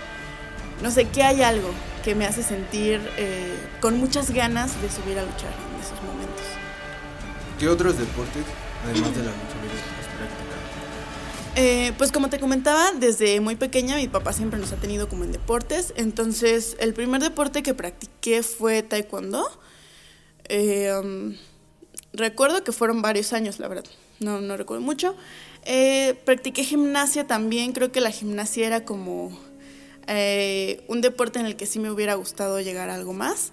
no 0.83 0.91
sé, 0.91 1.07
que 1.07 1.23
hay 1.23 1.43
algo 1.43 1.71
que 2.05 2.15
me 2.15 2.27
hace 2.27 2.43
sentir 2.43 3.01
eh, 3.17 3.55
con 3.81 3.99
muchas 3.99 4.31
ganas 4.31 4.81
de 4.81 4.91
subir 4.91 5.19
a 5.19 5.23
luchar 5.23 5.53
en 5.75 5.81
esos 5.81 6.03
momentos. 6.03 6.47
¿Qué 7.59 7.69
otros 7.69 7.99
deportes, 7.99 8.45
además 8.85 9.15
de 9.15 9.23
la 9.25 9.31
lucha 9.31 9.57
practicado? 10.19 10.61
Eh, 11.57 11.93
pues 11.99 12.13
como 12.13 12.31
te 12.31 12.39
comentaba, 12.39 12.93
desde 12.93 13.41
muy 13.41 13.57
pequeña 13.57 13.97
mi 13.97 14.07
papá 14.07 14.33
siempre 14.33 14.59
nos 14.59 14.73
ha 14.73 14.77
tenido 14.77 15.09
como 15.09 15.25
en 15.25 15.33
deportes. 15.33 15.93
Entonces, 15.97 16.77
el 16.81 16.95
primer 16.95 17.21
deporte 17.21 17.63
que 17.63 17.75
practiqué 17.75 18.43
fue 18.43 18.83
taekwondo. 18.83 19.47
Eh, 20.49 20.93
um, 21.03 21.37
recuerdo 22.13 22.65
que 22.65 22.73
fueron 22.73 23.03
varios 23.03 23.33
años, 23.33 23.59
la 23.59 23.69
verdad. 23.69 23.85
No, 24.21 24.41
no 24.41 24.57
recuerdo 24.57 24.83
mucho. 24.83 25.17
Eh, 25.65 26.21
practiqué 26.25 26.65
gimnasia 26.65 27.27
también. 27.27 27.73
Creo 27.73 27.91
que 27.91 28.01
la 28.01 28.11
gimnasia 28.11 28.67
era 28.67 28.85
como 28.85 29.39
un 30.89 31.01
deporte 31.03 31.39
en 31.39 31.47
el 31.47 31.55
que 31.55 31.67
sí 31.67 31.79
me 31.79 31.89
hubiera 31.89 32.15
gustado 32.15 32.61
llegar 32.61 32.91
a 32.91 32.95
algo 32.95 33.13
más. 33.13 33.53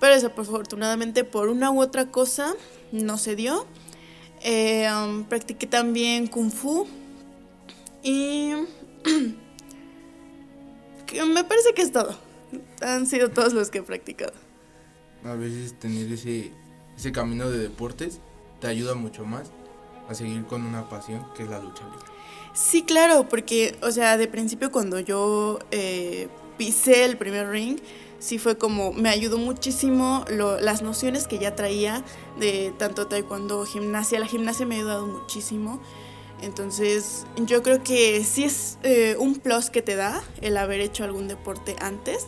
Pero 0.00 0.14
desafortunadamente 0.14 1.24
por 1.24 1.48
una 1.48 1.70
u 1.70 1.80
otra 1.80 2.10
cosa 2.10 2.54
no 2.92 3.16
se 3.16 3.36
dio. 3.36 3.66
Eh, 4.46 4.86
um, 4.92 5.24
practiqué 5.24 5.66
también 5.66 6.26
kung 6.26 6.50
fu 6.50 6.86
y 8.02 8.52
me 11.26 11.44
parece 11.44 11.72
que 11.74 11.80
es 11.80 11.90
todo. 11.90 12.14
Han 12.82 13.06
sido 13.06 13.30
todos 13.30 13.54
los 13.54 13.70
que 13.70 13.78
he 13.78 13.82
practicado. 13.82 14.34
A 15.24 15.32
veces 15.32 15.78
tener 15.78 16.12
ese, 16.12 16.52
ese 16.94 17.10
camino 17.10 17.50
de 17.50 17.56
deportes 17.56 18.20
te 18.60 18.66
ayuda 18.66 18.94
mucho 18.94 19.24
más 19.24 19.50
a 20.10 20.14
seguir 20.14 20.44
con 20.44 20.62
una 20.62 20.90
pasión 20.90 21.26
que 21.34 21.44
es 21.44 21.48
la 21.48 21.60
lucha 21.60 21.84
libre. 21.84 22.06
Sí, 22.52 22.82
claro, 22.82 23.26
porque, 23.28 23.76
o 23.80 23.90
sea, 23.90 24.18
de 24.18 24.28
principio 24.28 24.70
cuando 24.70 25.00
yo 25.00 25.58
eh, 25.70 26.28
pisé 26.58 27.06
el 27.06 27.16
primer 27.16 27.48
ring, 27.48 27.78
sí 28.24 28.38
fue 28.38 28.56
como, 28.56 28.92
me 28.92 29.10
ayudó 29.10 29.36
muchísimo 29.36 30.24
las 30.28 30.80
nociones 30.80 31.28
que 31.28 31.38
ya 31.38 31.54
traía 31.54 32.02
de 32.38 32.72
tanto 32.78 33.06
taekwondo, 33.06 33.66
gimnasia. 33.66 34.18
La 34.18 34.26
gimnasia 34.26 34.64
me 34.64 34.76
ha 34.76 34.78
ayudado 34.78 35.06
muchísimo. 35.06 35.80
Entonces, 36.40 37.26
yo 37.36 37.62
creo 37.62 37.82
que 37.82 38.24
sí 38.24 38.44
es 38.44 38.78
eh, 38.82 39.16
un 39.18 39.36
plus 39.36 39.68
que 39.68 39.82
te 39.82 39.94
da 39.94 40.22
el 40.40 40.56
haber 40.56 40.80
hecho 40.80 41.04
algún 41.04 41.28
deporte 41.28 41.76
antes. 41.80 42.26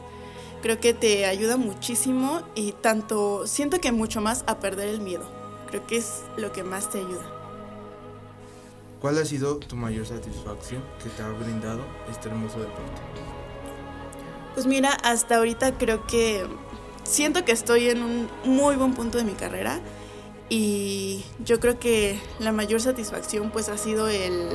Creo 0.61 0.79
que 0.81 0.93
te 0.93 1.25
ayuda 1.25 1.57
muchísimo 1.57 2.43
y 2.55 2.73
tanto, 2.73 3.47
siento 3.47 3.81
que 3.81 3.91
mucho 3.91 4.21
más 4.21 4.45
a 4.47 4.59
perder 4.61 4.89
el 4.89 5.01
miedo. 5.01 5.25
Creo 5.69 5.87
que 5.87 5.97
es 5.97 6.23
lo 6.37 6.53
que 6.53 6.63
más 6.63 6.91
te 6.91 6.99
ayuda. 6.99 7.33
¿Cuál 9.01 9.19
ha 9.19 9.25
sido 9.25 9.59
tu 9.59 9.77
mayor 9.77 10.07
satisfacción 10.07 10.83
que 11.03 11.09
te 11.11 11.23
ha 11.23 11.29
brindado 11.29 11.83
este 12.11 12.29
hermoso 12.29 12.61
deporte? 12.61 13.36
Pues 14.57 14.65
mira, 14.65 14.93
hasta 15.05 15.37
ahorita 15.37 15.73
creo 15.73 16.07
que 16.07 16.47
siento 17.05 17.45
que 17.45 17.53
estoy 17.53 17.91
en 17.91 18.03
un 18.03 18.31
muy 18.45 18.75
buen 18.77 18.95
punto 18.95 19.19
de 19.19 19.25
mi 19.25 19.35
carrera 19.35 19.81
y 20.49 21.27
yo 21.45 21.61
creo 21.61 21.79
que 21.79 22.19
la 22.39 22.53
mayor 22.53 22.81
satisfacción 22.81 23.51
pues 23.51 23.69
ha 23.69 23.77
sido 23.77 24.09
el, 24.09 24.49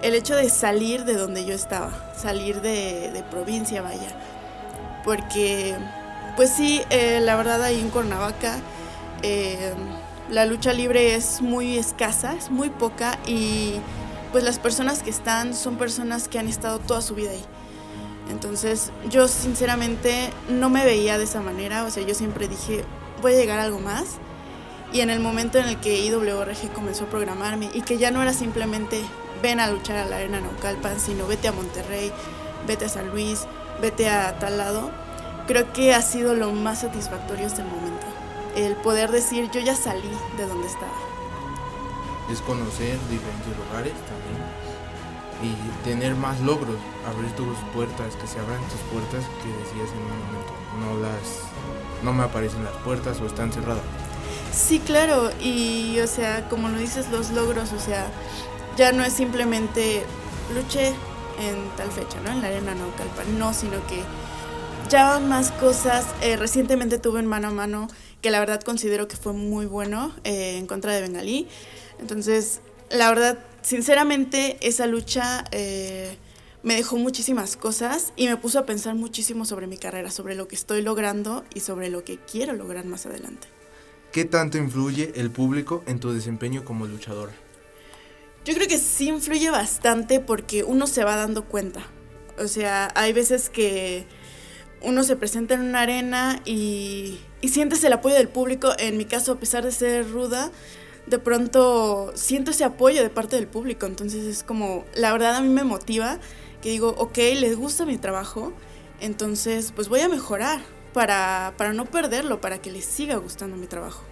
el 0.00 0.14
hecho 0.14 0.34
de 0.34 0.48
salir 0.48 1.04
de 1.04 1.12
donde 1.12 1.44
yo 1.44 1.54
estaba, 1.54 2.10
salir 2.16 2.62
de, 2.62 3.22
provincia, 3.30 3.82
vaya. 3.82 4.18
Porque 5.04 5.74
pues 6.34 6.48
sí, 6.48 6.80
eh, 6.88 7.20
la 7.20 7.36
verdad 7.36 7.62
ahí 7.62 7.78
en 7.78 7.90
Cuernavaca 7.90 8.60
eh, 9.22 9.74
la 10.30 10.46
lucha 10.46 10.72
libre 10.72 11.16
es 11.16 11.42
muy 11.42 11.76
escasa, 11.76 12.34
es 12.34 12.50
muy 12.50 12.70
poca 12.70 13.18
y 13.26 13.74
pues 14.32 14.42
las 14.42 14.58
personas 14.58 15.02
que 15.02 15.10
están 15.10 15.52
son 15.52 15.76
personas 15.76 16.28
que 16.28 16.38
han 16.38 16.48
estado 16.48 16.78
toda 16.78 17.02
su 17.02 17.14
vida 17.14 17.32
ahí. 17.32 17.44
Entonces 18.28 18.90
yo 19.08 19.28
sinceramente 19.28 20.30
no 20.48 20.68
me 20.68 20.84
veía 20.84 21.18
de 21.18 21.24
esa 21.24 21.40
manera, 21.40 21.84
o 21.84 21.90
sea, 21.90 22.02
yo 22.02 22.14
siempre 22.14 22.48
dije, 22.48 22.84
voy 23.22 23.34
a 23.34 23.36
llegar 23.36 23.58
a 23.58 23.64
algo 23.64 23.78
más. 23.78 24.16
Y 24.92 25.00
en 25.00 25.10
el 25.10 25.20
momento 25.20 25.58
en 25.58 25.66
el 25.66 25.80
que 25.80 26.04
IWRG 26.04 26.72
comenzó 26.72 27.04
a 27.04 27.08
programarme 27.08 27.70
y 27.74 27.82
que 27.82 27.98
ya 27.98 28.10
no 28.10 28.22
era 28.22 28.32
simplemente 28.32 29.00
ven 29.42 29.60
a 29.60 29.68
luchar 29.68 29.96
a 29.96 30.06
la 30.06 30.16
arena 30.16 30.40
Naucalpan, 30.40 31.00
sino 31.00 31.26
vete 31.26 31.48
a 31.48 31.52
Monterrey, 31.52 32.12
vete 32.66 32.86
a 32.86 32.88
San 32.88 33.10
Luis, 33.10 33.46
vete 33.80 34.08
a 34.08 34.38
tal 34.38 34.58
lado, 34.58 34.90
creo 35.46 35.72
que 35.72 35.94
ha 35.94 36.02
sido 36.02 36.34
lo 36.34 36.52
más 36.52 36.80
satisfactorio 36.80 37.46
hasta 37.46 37.62
el 37.62 37.68
momento. 37.68 38.06
el 38.56 38.74
poder 38.76 39.10
decir 39.10 39.50
yo 39.50 39.60
ya 39.60 39.76
salí 39.76 40.10
de 40.38 40.46
donde 40.46 40.66
estaba. 40.66 40.94
Es 42.32 42.40
conocer 42.40 42.98
diferentes 43.08 43.56
lugares 43.56 43.92
también 43.92 44.75
y 45.42 45.84
tener 45.84 46.14
más 46.14 46.40
logros, 46.40 46.76
abrir 47.06 47.30
tus 47.32 47.56
puertas, 47.74 48.14
que 48.16 48.26
se 48.26 48.38
abran 48.38 48.60
tus 48.68 48.80
puertas 48.92 49.24
que 49.42 49.48
decías 49.48 49.90
en 49.92 50.02
un 50.02 50.18
momento, 50.26 50.52
no 50.80 51.00
las, 51.00 52.02
no 52.02 52.12
me 52.12 52.24
aparecen 52.24 52.64
las 52.64 52.74
puertas 52.84 53.20
o 53.20 53.26
están 53.26 53.52
cerradas. 53.52 53.82
Sí, 54.52 54.80
claro, 54.80 55.30
y 55.40 55.98
o 56.00 56.06
sea, 56.06 56.48
como 56.48 56.68
lo 56.68 56.78
dices, 56.78 57.10
los 57.10 57.30
logros, 57.30 57.72
o 57.72 57.78
sea, 57.78 58.06
ya 58.76 58.92
no 58.92 59.04
es 59.04 59.12
simplemente 59.12 60.04
luché 60.54 60.94
en 61.38 61.68
tal 61.76 61.90
fecha, 61.90 62.20
¿no? 62.24 62.30
En 62.30 62.40
la 62.40 62.48
arena 62.48 62.74
Naucalpan, 62.74 63.38
no, 63.38 63.52
sino 63.52 63.86
que 63.86 64.02
ya 64.88 65.18
más 65.18 65.50
cosas. 65.52 66.06
Eh, 66.22 66.36
recientemente 66.36 66.98
tuve 66.98 67.20
un 67.20 67.26
mano 67.26 67.48
a 67.48 67.50
mano 67.50 67.88
que 68.22 68.30
la 68.30 68.40
verdad 68.40 68.60
considero 68.62 69.08
que 69.08 69.16
fue 69.16 69.32
muy 69.32 69.66
bueno 69.66 70.12
eh, 70.24 70.56
en 70.58 70.66
contra 70.66 70.92
de 70.92 71.00
Bengalí. 71.02 71.48
Entonces, 71.98 72.60
la 72.90 73.08
verdad, 73.08 73.38
sinceramente, 73.66 74.58
esa 74.60 74.86
lucha 74.86 75.44
eh, 75.50 76.16
me 76.62 76.76
dejó 76.76 76.98
muchísimas 76.98 77.56
cosas 77.56 78.12
y 78.14 78.28
me 78.28 78.36
puso 78.36 78.60
a 78.60 78.66
pensar 78.66 78.94
muchísimo 78.94 79.44
sobre 79.44 79.66
mi 79.66 79.76
carrera, 79.76 80.12
sobre 80.12 80.36
lo 80.36 80.46
que 80.46 80.54
estoy 80.54 80.82
logrando 80.82 81.44
y 81.52 81.60
sobre 81.60 81.90
lo 81.90 82.04
que 82.04 82.18
quiero 82.18 82.52
lograr 82.52 82.84
más 82.84 83.06
adelante. 83.06 83.48
¿Qué 84.12 84.24
tanto 84.24 84.56
influye 84.56 85.12
el 85.16 85.32
público 85.32 85.82
en 85.86 85.98
tu 85.98 86.12
desempeño 86.12 86.64
como 86.64 86.86
luchadora? 86.86 87.32
Yo 88.44 88.54
creo 88.54 88.68
que 88.68 88.78
sí 88.78 89.08
influye 89.08 89.50
bastante 89.50 90.20
porque 90.20 90.62
uno 90.62 90.86
se 90.86 91.02
va 91.02 91.16
dando 91.16 91.44
cuenta. 91.44 91.84
O 92.38 92.46
sea, 92.46 92.92
hay 92.94 93.12
veces 93.12 93.50
que 93.50 94.06
uno 94.80 95.02
se 95.02 95.16
presenta 95.16 95.54
en 95.54 95.62
una 95.62 95.80
arena 95.80 96.40
y, 96.44 97.18
y 97.40 97.48
sientes 97.48 97.82
el 97.82 97.92
apoyo 97.92 98.14
del 98.14 98.28
público. 98.28 98.72
En 98.78 98.96
mi 98.96 99.06
caso, 99.06 99.32
a 99.32 99.40
pesar 99.40 99.64
de 99.64 99.72
ser 99.72 100.08
ruda, 100.08 100.52
de 101.06 101.18
pronto 101.18 102.12
siento 102.14 102.50
ese 102.50 102.64
apoyo 102.64 103.02
de 103.02 103.10
parte 103.10 103.36
del 103.36 103.46
público. 103.46 103.86
Entonces 103.86 104.24
es 104.24 104.42
como, 104.42 104.84
la 104.94 105.12
verdad 105.12 105.36
a 105.36 105.40
mí 105.40 105.48
me 105.48 105.64
motiva 105.64 106.18
que 106.60 106.70
digo, 106.70 106.94
ok, 106.98 107.16
les 107.16 107.56
gusta 107.56 107.86
mi 107.86 107.98
trabajo, 107.98 108.52
entonces 109.00 109.72
pues 109.74 109.88
voy 109.88 110.00
a 110.00 110.08
mejorar 110.08 110.60
para, 110.92 111.54
para 111.56 111.72
no 111.72 111.84
perderlo, 111.84 112.40
para 112.40 112.58
que 112.58 112.70
les 112.70 112.84
siga 112.84 113.16
gustando 113.16 113.56
mi 113.56 113.66
trabajo. 113.66 114.02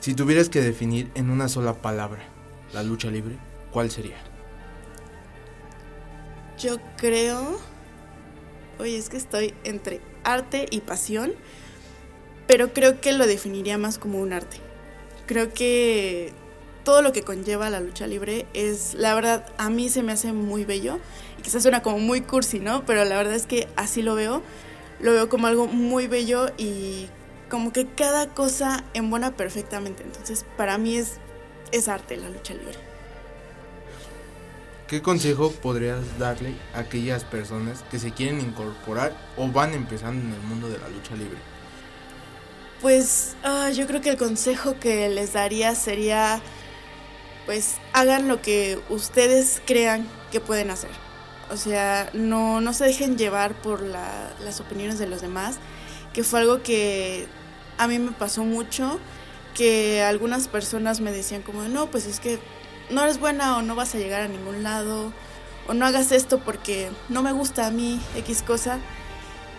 Si 0.00 0.14
tuvieras 0.14 0.48
que 0.48 0.60
definir 0.60 1.10
en 1.14 1.30
una 1.30 1.48
sola 1.48 1.74
palabra 1.74 2.24
la 2.72 2.82
lucha 2.82 3.08
libre, 3.10 3.38
¿cuál 3.70 3.90
sería? 3.90 4.16
Yo 6.58 6.78
creo... 6.96 7.60
Oye, 8.78 8.98
es 8.98 9.10
que 9.10 9.16
estoy 9.16 9.54
entre 9.62 10.00
arte 10.24 10.66
y 10.70 10.80
pasión, 10.80 11.34
pero 12.48 12.72
creo 12.72 13.00
que 13.00 13.12
lo 13.12 13.26
definiría 13.26 13.78
más 13.78 13.98
como 13.98 14.18
un 14.18 14.32
arte. 14.32 14.71
Creo 15.26 15.52
que 15.52 16.32
todo 16.84 17.02
lo 17.02 17.12
que 17.12 17.22
conlleva 17.22 17.70
la 17.70 17.80
lucha 17.80 18.06
libre 18.06 18.46
es, 18.54 18.94
la 18.94 19.14
verdad, 19.14 19.46
a 19.58 19.70
mí 19.70 19.88
se 19.88 20.02
me 20.02 20.12
hace 20.12 20.32
muy 20.32 20.64
bello. 20.64 20.98
Y 21.38 21.42
quizás 21.42 21.62
suena 21.62 21.82
como 21.82 21.98
muy 21.98 22.22
cursi, 22.22 22.58
¿no? 22.58 22.84
Pero 22.84 23.04
la 23.04 23.16
verdad 23.16 23.34
es 23.34 23.46
que 23.46 23.68
así 23.76 24.02
lo 24.02 24.14
veo. 24.14 24.42
Lo 25.00 25.12
veo 25.12 25.28
como 25.28 25.46
algo 25.46 25.66
muy 25.66 26.06
bello 26.06 26.50
y 26.58 27.08
como 27.48 27.72
que 27.72 27.86
cada 27.86 28.28
cosa 28.28 28.84
embona 28.94 29.36
perfectamente. 29.36 30.02
Entonces, 30.02 30.44
para 30.56 30.78
mí 30.78 30.96
es, 30.96 31.18
es 31.72 31.88
arte 31.88 32.16
la 32.16 32.28
lucha 32.28 32.54
libre. 32.54 32.78
¿Qué 34.86 35.00
consejo 35.00 35.50
podrías 35.50 36.18
darle 36.18 36.54
a 36.74 36.80
aquellas 36.80 37.24
personas 37.24 37.82
que 37.90 37.98
se 37.98 38.12
quieren 38.12 38.40
incorporar 38.40 39.16
o 39.38 39.48
van 39.48 39.72
empezando 39.72 40.20
en 40.20 40.34
el 40.34 40.40
mundo 40.40 40.68
de 40.68 40.78
la 40.78 40.88
lucha 40.88 41.14
libre? 41.14 41.38
Pues 42.82 43.36
ah, 43.44 43.70
yo 43.70 43.86
creo 43.86 44.00
que 44.00 44.10
el 44.10 44.16
consejo 44.18 44.78
que 44.80 45.08
les 45.08 45.32
daría 45.34 45.74
sería, 45.76 46.40
pues 47.46 47.76
hagan 47.92 48.28
lo 48.28 48.42
que 48.42 48.78
ustedes 48.90 49.62
crean 49.66 50.08
que 50.32 50.40
pueden 50.40 50.70
hacer. 50.70 50.90
O 51.50 51.56
sea, 51.56 52.10
no, 52.12 52.60
no 52.60 52.72
se 52.74 52.84
dejen 52.84 53.16
llevar 53.18 53.54
por 53.62 53.82
la- 53.82 54.32
las 54.40 54.60
opiniones 54.60 54.98
de 54.98 55.06
los 55.06 55.20
demás, 55.22 55.56
que 56.12 56.24
fue 56.24 56.40
algo 56.40 56.62
que 56.62 57.28
a 57.78 57.86
mí 57.88 57.98
me 58.00 58.12
pasó 58.12 58.44
mucho, 58.44 58.98
que 59.54 60.02
algunas 60.02 60.48
personas 60.48 61.00
me 61.00 61.12
decían 61.12 61.42
como, 61.42 61.62
no, 61.64 61.86
pues 61.90 62.06
es 62.06 62.20
que 62.20 62.40
no 62.90 63.02
eres 63.04 63.18
buena 63.20 63.58
o 63.58 63.62
no 63.62 63.74
vas 63.76 63.94
a 63.94 63.98
llegar 63.98 64.22
a 64.22 64.28
ningún 64.28 64.62
lado, 64.64 65.12
o 65.68 65.74
no 65.74 65.86
hagas 65.86 66.10
esto 66.12 66.40
porque 66.40 66.90
no 67.08 67.22
me 67.22 67.32
gusta 67.32 67.66
a 67.66 67.70
mí 67.70 68.00
X 68.16 68.42
cosa. 68.42 68.78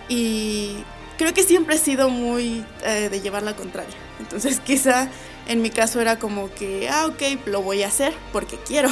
Y 0.10 0.84
creo 1.18 1.34
que 1.34 1.44
siempre 1.44 1.76
he 1.76 1.80
sido 1.80 2.10
muy 2.10 2.66
eh, 2.84 3.10
de 3.10 3.22
llevar 3.22 3.44
la 3.44 3.56
contraria. 3.56 3.96
Entonces 4.20 4.60
quizá 4.66 5.10
en 5.48 5.62
mi 5.62 5.70
caso 5.70 6.00
era 6.02 6.20
como 6.20 6.54
que, 6.54 6.90
ah, 6.90 7.08
ok, 7.08 7.46
lo 7.46 7.62
voy 7.62 7.84
a 7.84 7.88
hacer 7.88 8.14
porque 8.32 8.58
quiero. 8.58 8.90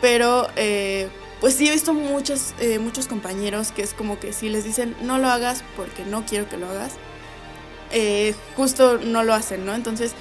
Pero 0.00 0.48
eh, 0.56 1.08
pues 1.40 1.54
sí 1.54 1.68
he 1.68 1.72
visto 1.72 1.94
muchos, 1.94 2.54
eh, 2.60 2.78
muchos 2.78 3.06
compañeros 3.06 3.72
que 3.72 3.82
es 3.82 3.94
como 3.94 4.18
que 4.18 4.32
si 4.32 4.48
les 4.48 4.64
dicen 4.64 4.96
no 5.02 5.18
lo 5.18 5.28
hagas 5.28 5.62
porque 5.76 6.04
no 6.04 6.24
quiero 6.26 6.48
que 6.48 6.56
lo 6.56 6.68
hagas, 6.68 6.92
eh, 7.90 8.34
justo 8.56 8.98
no 8.98 9.22
lo 9.22 9.34
hacen, 9.34 9.64
¿no? 9.64 9.74
Entonces 9.74 10.12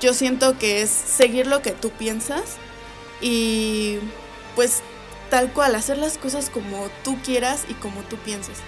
yo 0.00 0.14
siento 0.14 0.58
que 0.58 0.82
es 0.82 0.90
seguir 0.90 1.46
lo 1.46 1.62
que 1.62 1.72
tú 1.72 1.90
piensas 1.90 2.56
y 3.20 3.98
pues 4.54 4.82
tal 5.30 5.52
cual, 5.52 5.74
hacer 5.74 5.98
las 5.98 6.18
cosas 6.18 6.50
como 6.50 6.88
tú 7.04 7.16
quieras 7.22 7.64
y 7.68 7.74
como 7.74 8.00
tú 8.02 8.16
pienses. 8.16 8.58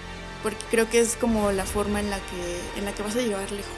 Porque 0.43 0.63
creo 0.69 0.89
que 0.89 0.99
es 0.99 1.15
como 1.15 1.51
la 1.51 1.65
forma 1.65 1.99
en 1.99 2.09
la 2.09 2.17
que, 2.17 2.61
en 2.77 2.85
la 2.85 2.93
que 2.93 3.01
vas 3.01 3.15
a 3.15 3.19
llegar 3.21 3.49
lejos. 3.51 3.73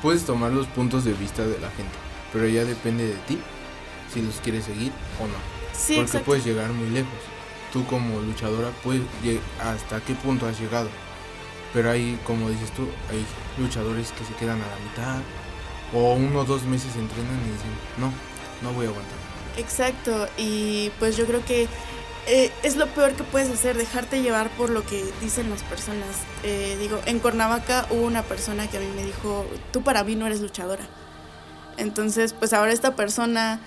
Puedes 0.00 0.24
tomar 0.24 0.52
los 0.52 0.66
puntos 0.68 1.04
de 1.04 1.12
vista 1.12 1.42
de 1.42 1.58
la 1.58 1.70
gente, 1.70 1.92
pero 2.32 2.46
ya 2.46 2.64
depende 2.64 3.06
de 3.06 3.14
ti 3.26 3.38
si 4.12 4.22
los 4.22 4.36
quieres 4.36 4.64
seguir 4.64 4.92
o 5.20 5.26
no. 5.26 5.34
Sí, 5.72 5.94
Porque 5.96 6.00
exacto. 6.02 6.26
puedes 6.26 6.44
llegar 6.44 6.70
muy 6.72 6.88
lejos. 6.90 7.12
Tú 7.72 7.84
como 7.86 8.20
luchadora 8.20 8.70
puedes 8.84 9.02
hasta 9.60 10.00
qué 10.00 10.14
punto 10.14 10.46
has 10.46 10.60
llegado. 10.60 10.88
Pero 11.72 11.90
hay, 11.90 12.18
como 12.24 12.48
dices 12.48 12.70
tú, 12.70 12.88
hay 13.10 13.24
luchadores 13.58 14.12
que 14.12 14.24
se 14.24 14.32
quedan 14.34 14.62
a 14.62 14.66
la 14.66 14.76
mitad 14.76 15.20
o 15.92 16.14
uno 16.14 16.40
o 16.40 16.44
dos 16.44 16.62
meses 16.62 16.94
entrenan 16.94 17.40
y 17.46 17.52
dicen, 17.52 17.70
no, 17.98 18.12
no 18.62 18.72
voy 18.74 18.86
a 18.86 18.90
aguantar. 18.90 19.18
Exacto, 19.56 20.28
y 20.36 20.90
pues 20.98 21.16
yo 21.16 21.26
creo 21.26 21.44
que 21.44 21.68
eh, 22.26 22.50
es 22.62 22.76
lo 22.76 22.86
peor 22.88 23.12
que 23.12 23.22
puedes 23.22 23.50
hacer, 23.50 23.76
dejarte 23.76 24.22
llevar 24.22 24.48
por 24.50 24.70
lo 24.70 24.84
que 24.84 25.04
dicen 25.20 25.50
las 25.50 25.62
personas. 25.62 26.16
Eh, 26.42 26.76
digo, 26.80 27.00
en 27.06 27.18
Cuernavaca 27.18 27.86
hubo 27.90 28.02
una 28.02 28.22
persona 28.22 28.68
que 28.68 28.78
a 28.78 28.80
mí 28.80 28.86
me 28.96 29.04
dijo, 29.04 29.46
tú 29.72 29.82
para 29.82 30.04
mí 30.04 30.16
no 30.16 30.26
eres 30.26 30.40
luchadora. 30.40 30.84
Entonces, 31.76 32.32
pues 32.32 32.52
ahora 32.52 32.72
esta 32.72 32.96
persona, 32.96 33.60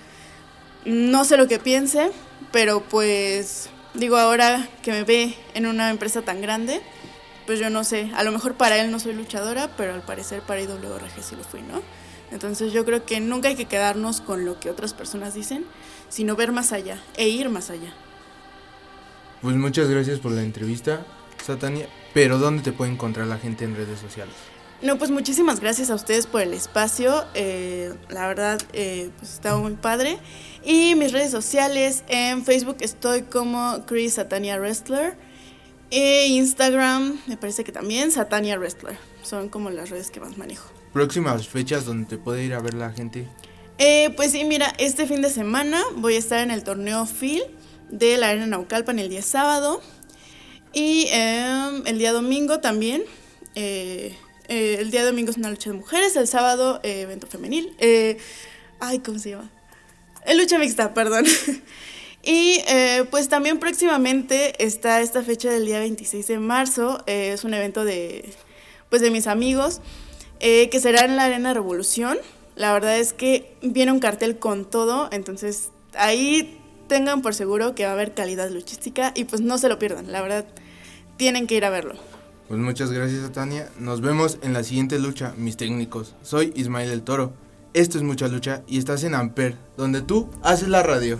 no 0.84 1.24
sé 1.24 1.36
lo 1.36 1.46
que 1.46 1.58
piense, 1.58 2.10
pero 2.50 2.80
pues 2.82 3.70
digo, 3.94 4.16
ahora 4.16 4.68
que 4.82 4.92
me 4.92 5.04
ve 5.04 5.34
en 5.54 5.66
una 5.66 5.90
empresa 5.90 6.22
tan 6.22 6.40
grande, 6.40 6.80
pues 7.46 7.58
yo 7.58 7.70
no 7.70 7.84
sé, 7.84 8.10
a 8.14 8.24
lo 8.24 8.32
mejor 8.32 8.54
para 8.54 8.76
él 8.78 8.90
no 8.90 8.98
soy 8.98 9.12
luchadora, 9.12 9.70
pero 9.76 9.94
al 9.94 10.02
parecer 10.02 10.42
para 10.42 10.60
IWRG 10.60 11.22
sí 11.22 11.36
lo 11.36 11.44
fui, 11.44 11.62
¿no? 11.62 11.82
Entonces 12.30 12.72
yo 12.72 12.84
creo 12.84 13.06
que 13.06 13.20
nunca 13.20 13.48
hay 13.48 13.54
que 13.54 13.64
quedarnos 13.64 14.20
con 14.20 14.44
lo 14.44 14.60
que 14.60 14.68
otras 14.68 14.92
personas 14.94 15.34
dicen, 15.34 15.64
sino 16.08 16.36
ver 16.36 16.52
más 16.52 16.72
allá 16.72 17.00
e 17.16 17.28
ir 17.28 17.48
más 17.48 17.70
allá. 17.70 17.94
Pues 19.42 19.56
muchas 19.56 19.88
gracias 19.88 20.18
por 20.18 20.32
la 20.32 20.42
entrevista, 20.42 21.06
Satania. 21.44 21.88
Pero 22.14 22.38
¿dónde 22.38 22.62
te 22.62 22.72
puede 22.72 22.90
encontrar 22.90 23.26
la 23.26 23.38
gente 23.38 23.64
en 23.64 23.76
redes 23.76 24.00
sociales? 24.00 24.34
No, 24.80 24.96
pues 24.96 25.10
muchísimas 25.10 25.60
gracias 25.60 25.90
a 25.90 25.94
ustedes 25.94 26.26
por 26.26 26.40
el 26.40 26.52
espacio. 26.54 27.24
eh, 27.34 27.92
la 28.08 28.28
verdad, 28.28 28.60
eh, 28.72 29.10
pues 29.18 29.34
está 29.34 29.56
muy 29.56 29.74
padre. 29.74 30.18
Y 30.64 30.94
mis 30.94 31.12
redes 31.12 31.30
sociales, 31.30 32.04
en 32.08 32.44
Facebook 32.44 32.76
estoy 32.80 33.22
como 33.22 33.84
Chris 33.86 34.14
Satania 34.14 34.56
Wrestler. 34.58 35.16
E 35.90 36.26
Instagram, 36.28 37.18
me 37.26 37.36
parece 37.36 37.64
que 37.64 37.72
también 37.72 38.12
Satania 38.12 38.58
Wrestler. 38.58 38.96
Son 39.22 39.48
como 39.48 39.70
las 39.70 39.90
redes 39.90 40.10
que 40.10 40.20
más 40.20 40.36
manejo. 40.36 40.70
Próximas 40.92 41.48
fechas 41.48 41.84
donde 41.84 42.06
te 42.06 42.18
puede 42.18 42.44
ir 42.44 42.54
a 42.54 42.60
ver 42.60 42.74
la 42.74 42.92
gente. 42.92 43.26
Eh, 43.78 44.10
pues 44.16 44.32
sí, 44.32 44.44
mira, 44.44 44.72
este 44.78 45.06
fin 45.06 45.22
de 45.22 45.30
semana 45.30 45.80
voy 45.96 46.14
a 46.14 46.18
estar 46.18 46.40
en 46.40 46.50
el 46.50 46.62
torneo 46.64 47.06
Phil 47.06 47.42
de 47.90 48.16
la 48.16 48.30
Arena 48.30 48.46
Naucalpan 48.46 48.98
el 48.98 49.08
día 49.08 49.22
sábado. 49.22 49.80
Y 50.72 51.08
em, 51.10 51.86
el 51.86 51.98
día 51.98 52.12
domingo 52.12 52.60
también. 52.60 53.02
eh, 53.54 54.14
eh, 54.48 54.76
el 54.80 54.90
día 54.90 55.04
domingo 55.04 55.30
es 55.30 55.36
una 55.36 55.50
lucha 55.50 55.70
de 55.70 55.76
mujeres, 55.76 56.16
el 56.16 56.26
sábado 56.26 56.80
eh, 56.82 57.02
evento 57.02 57.26
femenil. 57.26 57.76
Ay, 58.80 59.00
¿cómo 59.00 59.18
se 59.18 59.30
llama? 59.30 59.50
Lucha 60.34 60.58
mixta, 60.58 60.94
perdón. 60.94 61.24
y 62.22 62.60
pues 63.10 63.28
también 63.28 63.58
próximamente 63.58 64.62
está 64.64 65.00
esta 65.00 65.22
fecha 65.22 65.50
del 65.50 65.66
día 65.66 65.80
26 65.80 66.26
de 66.26 66.38
marzo. 66.38 67.02
es 67.06 67.44
un 67.44 67.54
evento 67.54 67.84
de, 67.84 68.32
pues 68.90 69.02
de 69.02 69.10
mis 69.10 69.26
amigos 69.26 69.80
que 70.40 70.80
será 70.80 71.04
en 71.04 71.16
la 71.16 71.24
Arena 71.24 71.52
Revolución. 71.54 72.18
La 72.54 72.72
verdad 72.72 72.98
es 72.98 73.12
que 73.12 73.54
viene 73.62 73.92
un 73.92 74.00
cartel 74.00 74.38
con 74.38 74.68
todo, 74.68 75.08
entonces 75.12 75.70
ahí 75.94 76.57
tengan 76.88 77.22
por 77.22 77.34
seguro 77.34 77.74
que 77.74 77.84
va 77.84 77.90
a 77.90 77.92
haber 77.92 78.14
calidad 78.14 78.50
luchística 78.50 79.12
y 79.14 79.24
pues 79.24 79.40
no 79.40 79.58
se 79.58 79.68
lo 79.68 79.78
pierdan, 79.78 80.10
la 80.10 80.22
verdad 80.22 80.46
tienen 81.16 81.46
que 81.46 81.56
ir 81.56 81.64
a 81.64 81.70
verlo. 81.70 81.94
Pues 82.48 82.58
muchas 82.58 82.90
gracias, 82.90 83.30
Tania. 83.30 83.68
Nos 83.78 84.00
vemos 84.00 84.38
en 84.42 84.54
la 84.54 84.64
siguiente 84.64 84.98
lucha, 84.98 85.34
mis 85.36 85.58
técnicos. 85.58 86.14
Soy 86.22 86.52
Ismael 86.56 86.90
el 86.90 87.02
Toro. 87.02 87.34
Esto 87.74 87.98
es 87.98 88.04
Mucha 88.04 88.26
Lucha 88.28 88.62
y 88.66 88.78
estás 88.78 89.04
en 89.04 89.14
Amper, 89.14 89.54
donde 89.76 90.00
tú 90.00 90.30
haces 90.42 90.68
la 90.68 90.82
radio. 90.82 91.18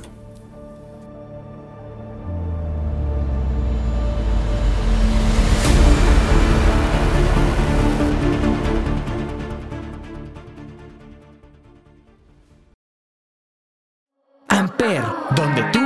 Amper, 14.59 15.05
donde 15.37 15.63
tú 15.71 15.79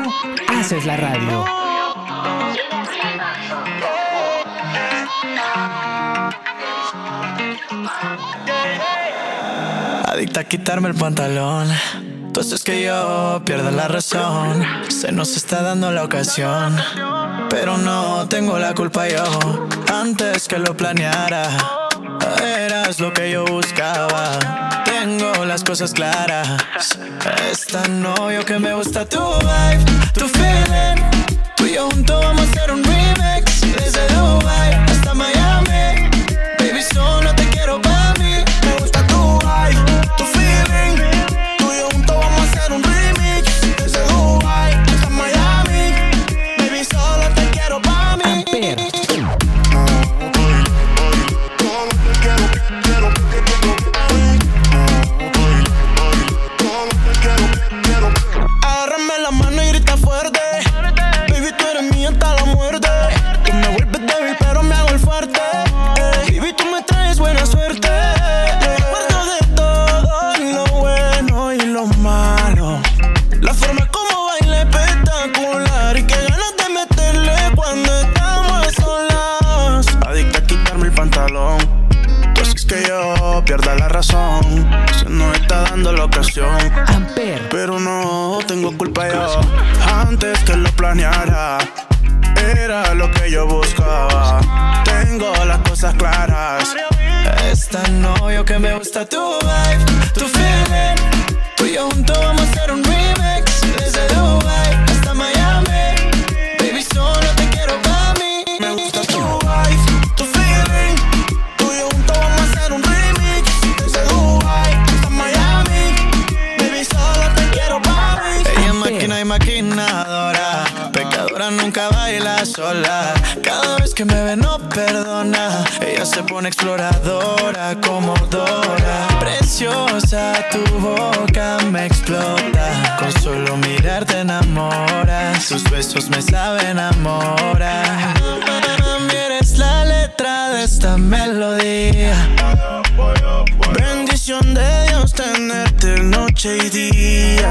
haces 0.49 0.87
la 0.87 0.97
radio. 0.97 1.45
Adicta 10.07 10.41
a 10.41 10.45
quitarme 10.45 10.89
el 10.89 10.95
pantalón. 10.95 11.69
Entonces 11.99 12.65
que 12.65 12.83
yo 12.83 13.43
pierda 13.45 13.71
la 13.71 13.89
razón. 13.89 14.65
Se 14.89 15.13
nos 15.13 15.37
está 15.37 15.61
dando 15.61 15.93
la 15.93 16.05
ocasión. 16.05 16.75
Pero 17.51 17.77
no 17.77 18.27
tengo 18.29 18.59
la 18.59 18.73
culpa 18.73 19.07
yo. 19.07 19.69
Antes 19.93 20.49
que 20.49 20.59
lo 20.59 20.75
planeara. 20.75 21.47
Eras 22.43 23.01
lo 23.01 23.13
que 23.13 23.33
yo 23.33 23.45
buscaba. 23.45 24.72
Tengo 25.03 25.45
las 25.45 25.65
cosas 25.65 25.93
claras. 25.93 26.49
Esta 27.51 27.89
novio 27.89 28.45
que 28.45 28.61
me 28.61 28.73
gusta 28.73 29.05
tu 29.05 29.19
vibe, 29.19 29.85
tu 30.15 30.29
feeling. 30.29 31.03
Tú 31.57 31.67
y 31.67 31.75
yo 31.75 31.91
juntos 31.91 32.21
vamos 32.25 32.47
a 32.47 32.51
hacer 32.51 32.71
un 32.71 32.85
remix. 32.85 33.63
Desde 33.63 34.07
Dubai 34.15 34.92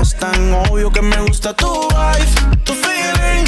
Es 0.02 0.16
tan 0.16 0.52
obvio 0.54 0.92
que 0.92 1.02
me 1.02 1.16
gusta 1.22 1.54
tu 1.54 1.68
vibe, 1.90 2.58
tu 2.64 2.74
feeling. 2.74 3.46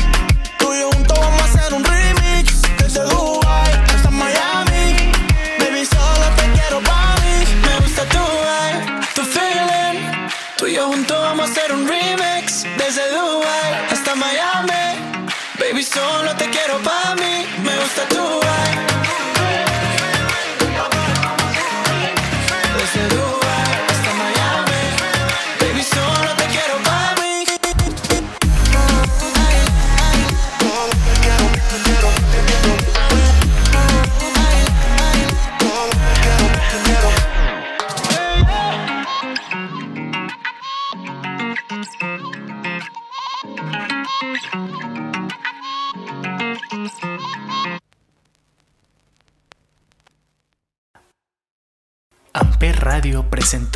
Tú 0.60 0.72
y 0.72 0.82
yo 0.82 0.92
juntos 0.92 1.18
vamos 1.20 1.42
a 1.42 1.46
hacer 1.46 1.74
un 1.74 1.84
remix. 1.84 2.62
Desde 2.78 3.02
Dubai 3.06 3.74
hasta 3.96 4.12
Miami. 4.12 5.12
Baby, 5.58 5.84
solo 5.84 6.26
te 6.38 6.44
quiero 6.54 6.80
para. 6.82 7.16
Me 7.66 7.80
gusta 7.82 8.06
tu 8.06 8.20
vibe, 8.20 9.02
tu 9.16 9.24
feeling. 9.24 10.30
Tú 10.58 10.68
y 10.68 10.76
yo 10.76 10.88
juntos 10.90 11.20
vamos 11.20 11.50
a 11.50 11.52
hacer 11.52 11.74
un 11.74 11.88
remix. 11.88 12.23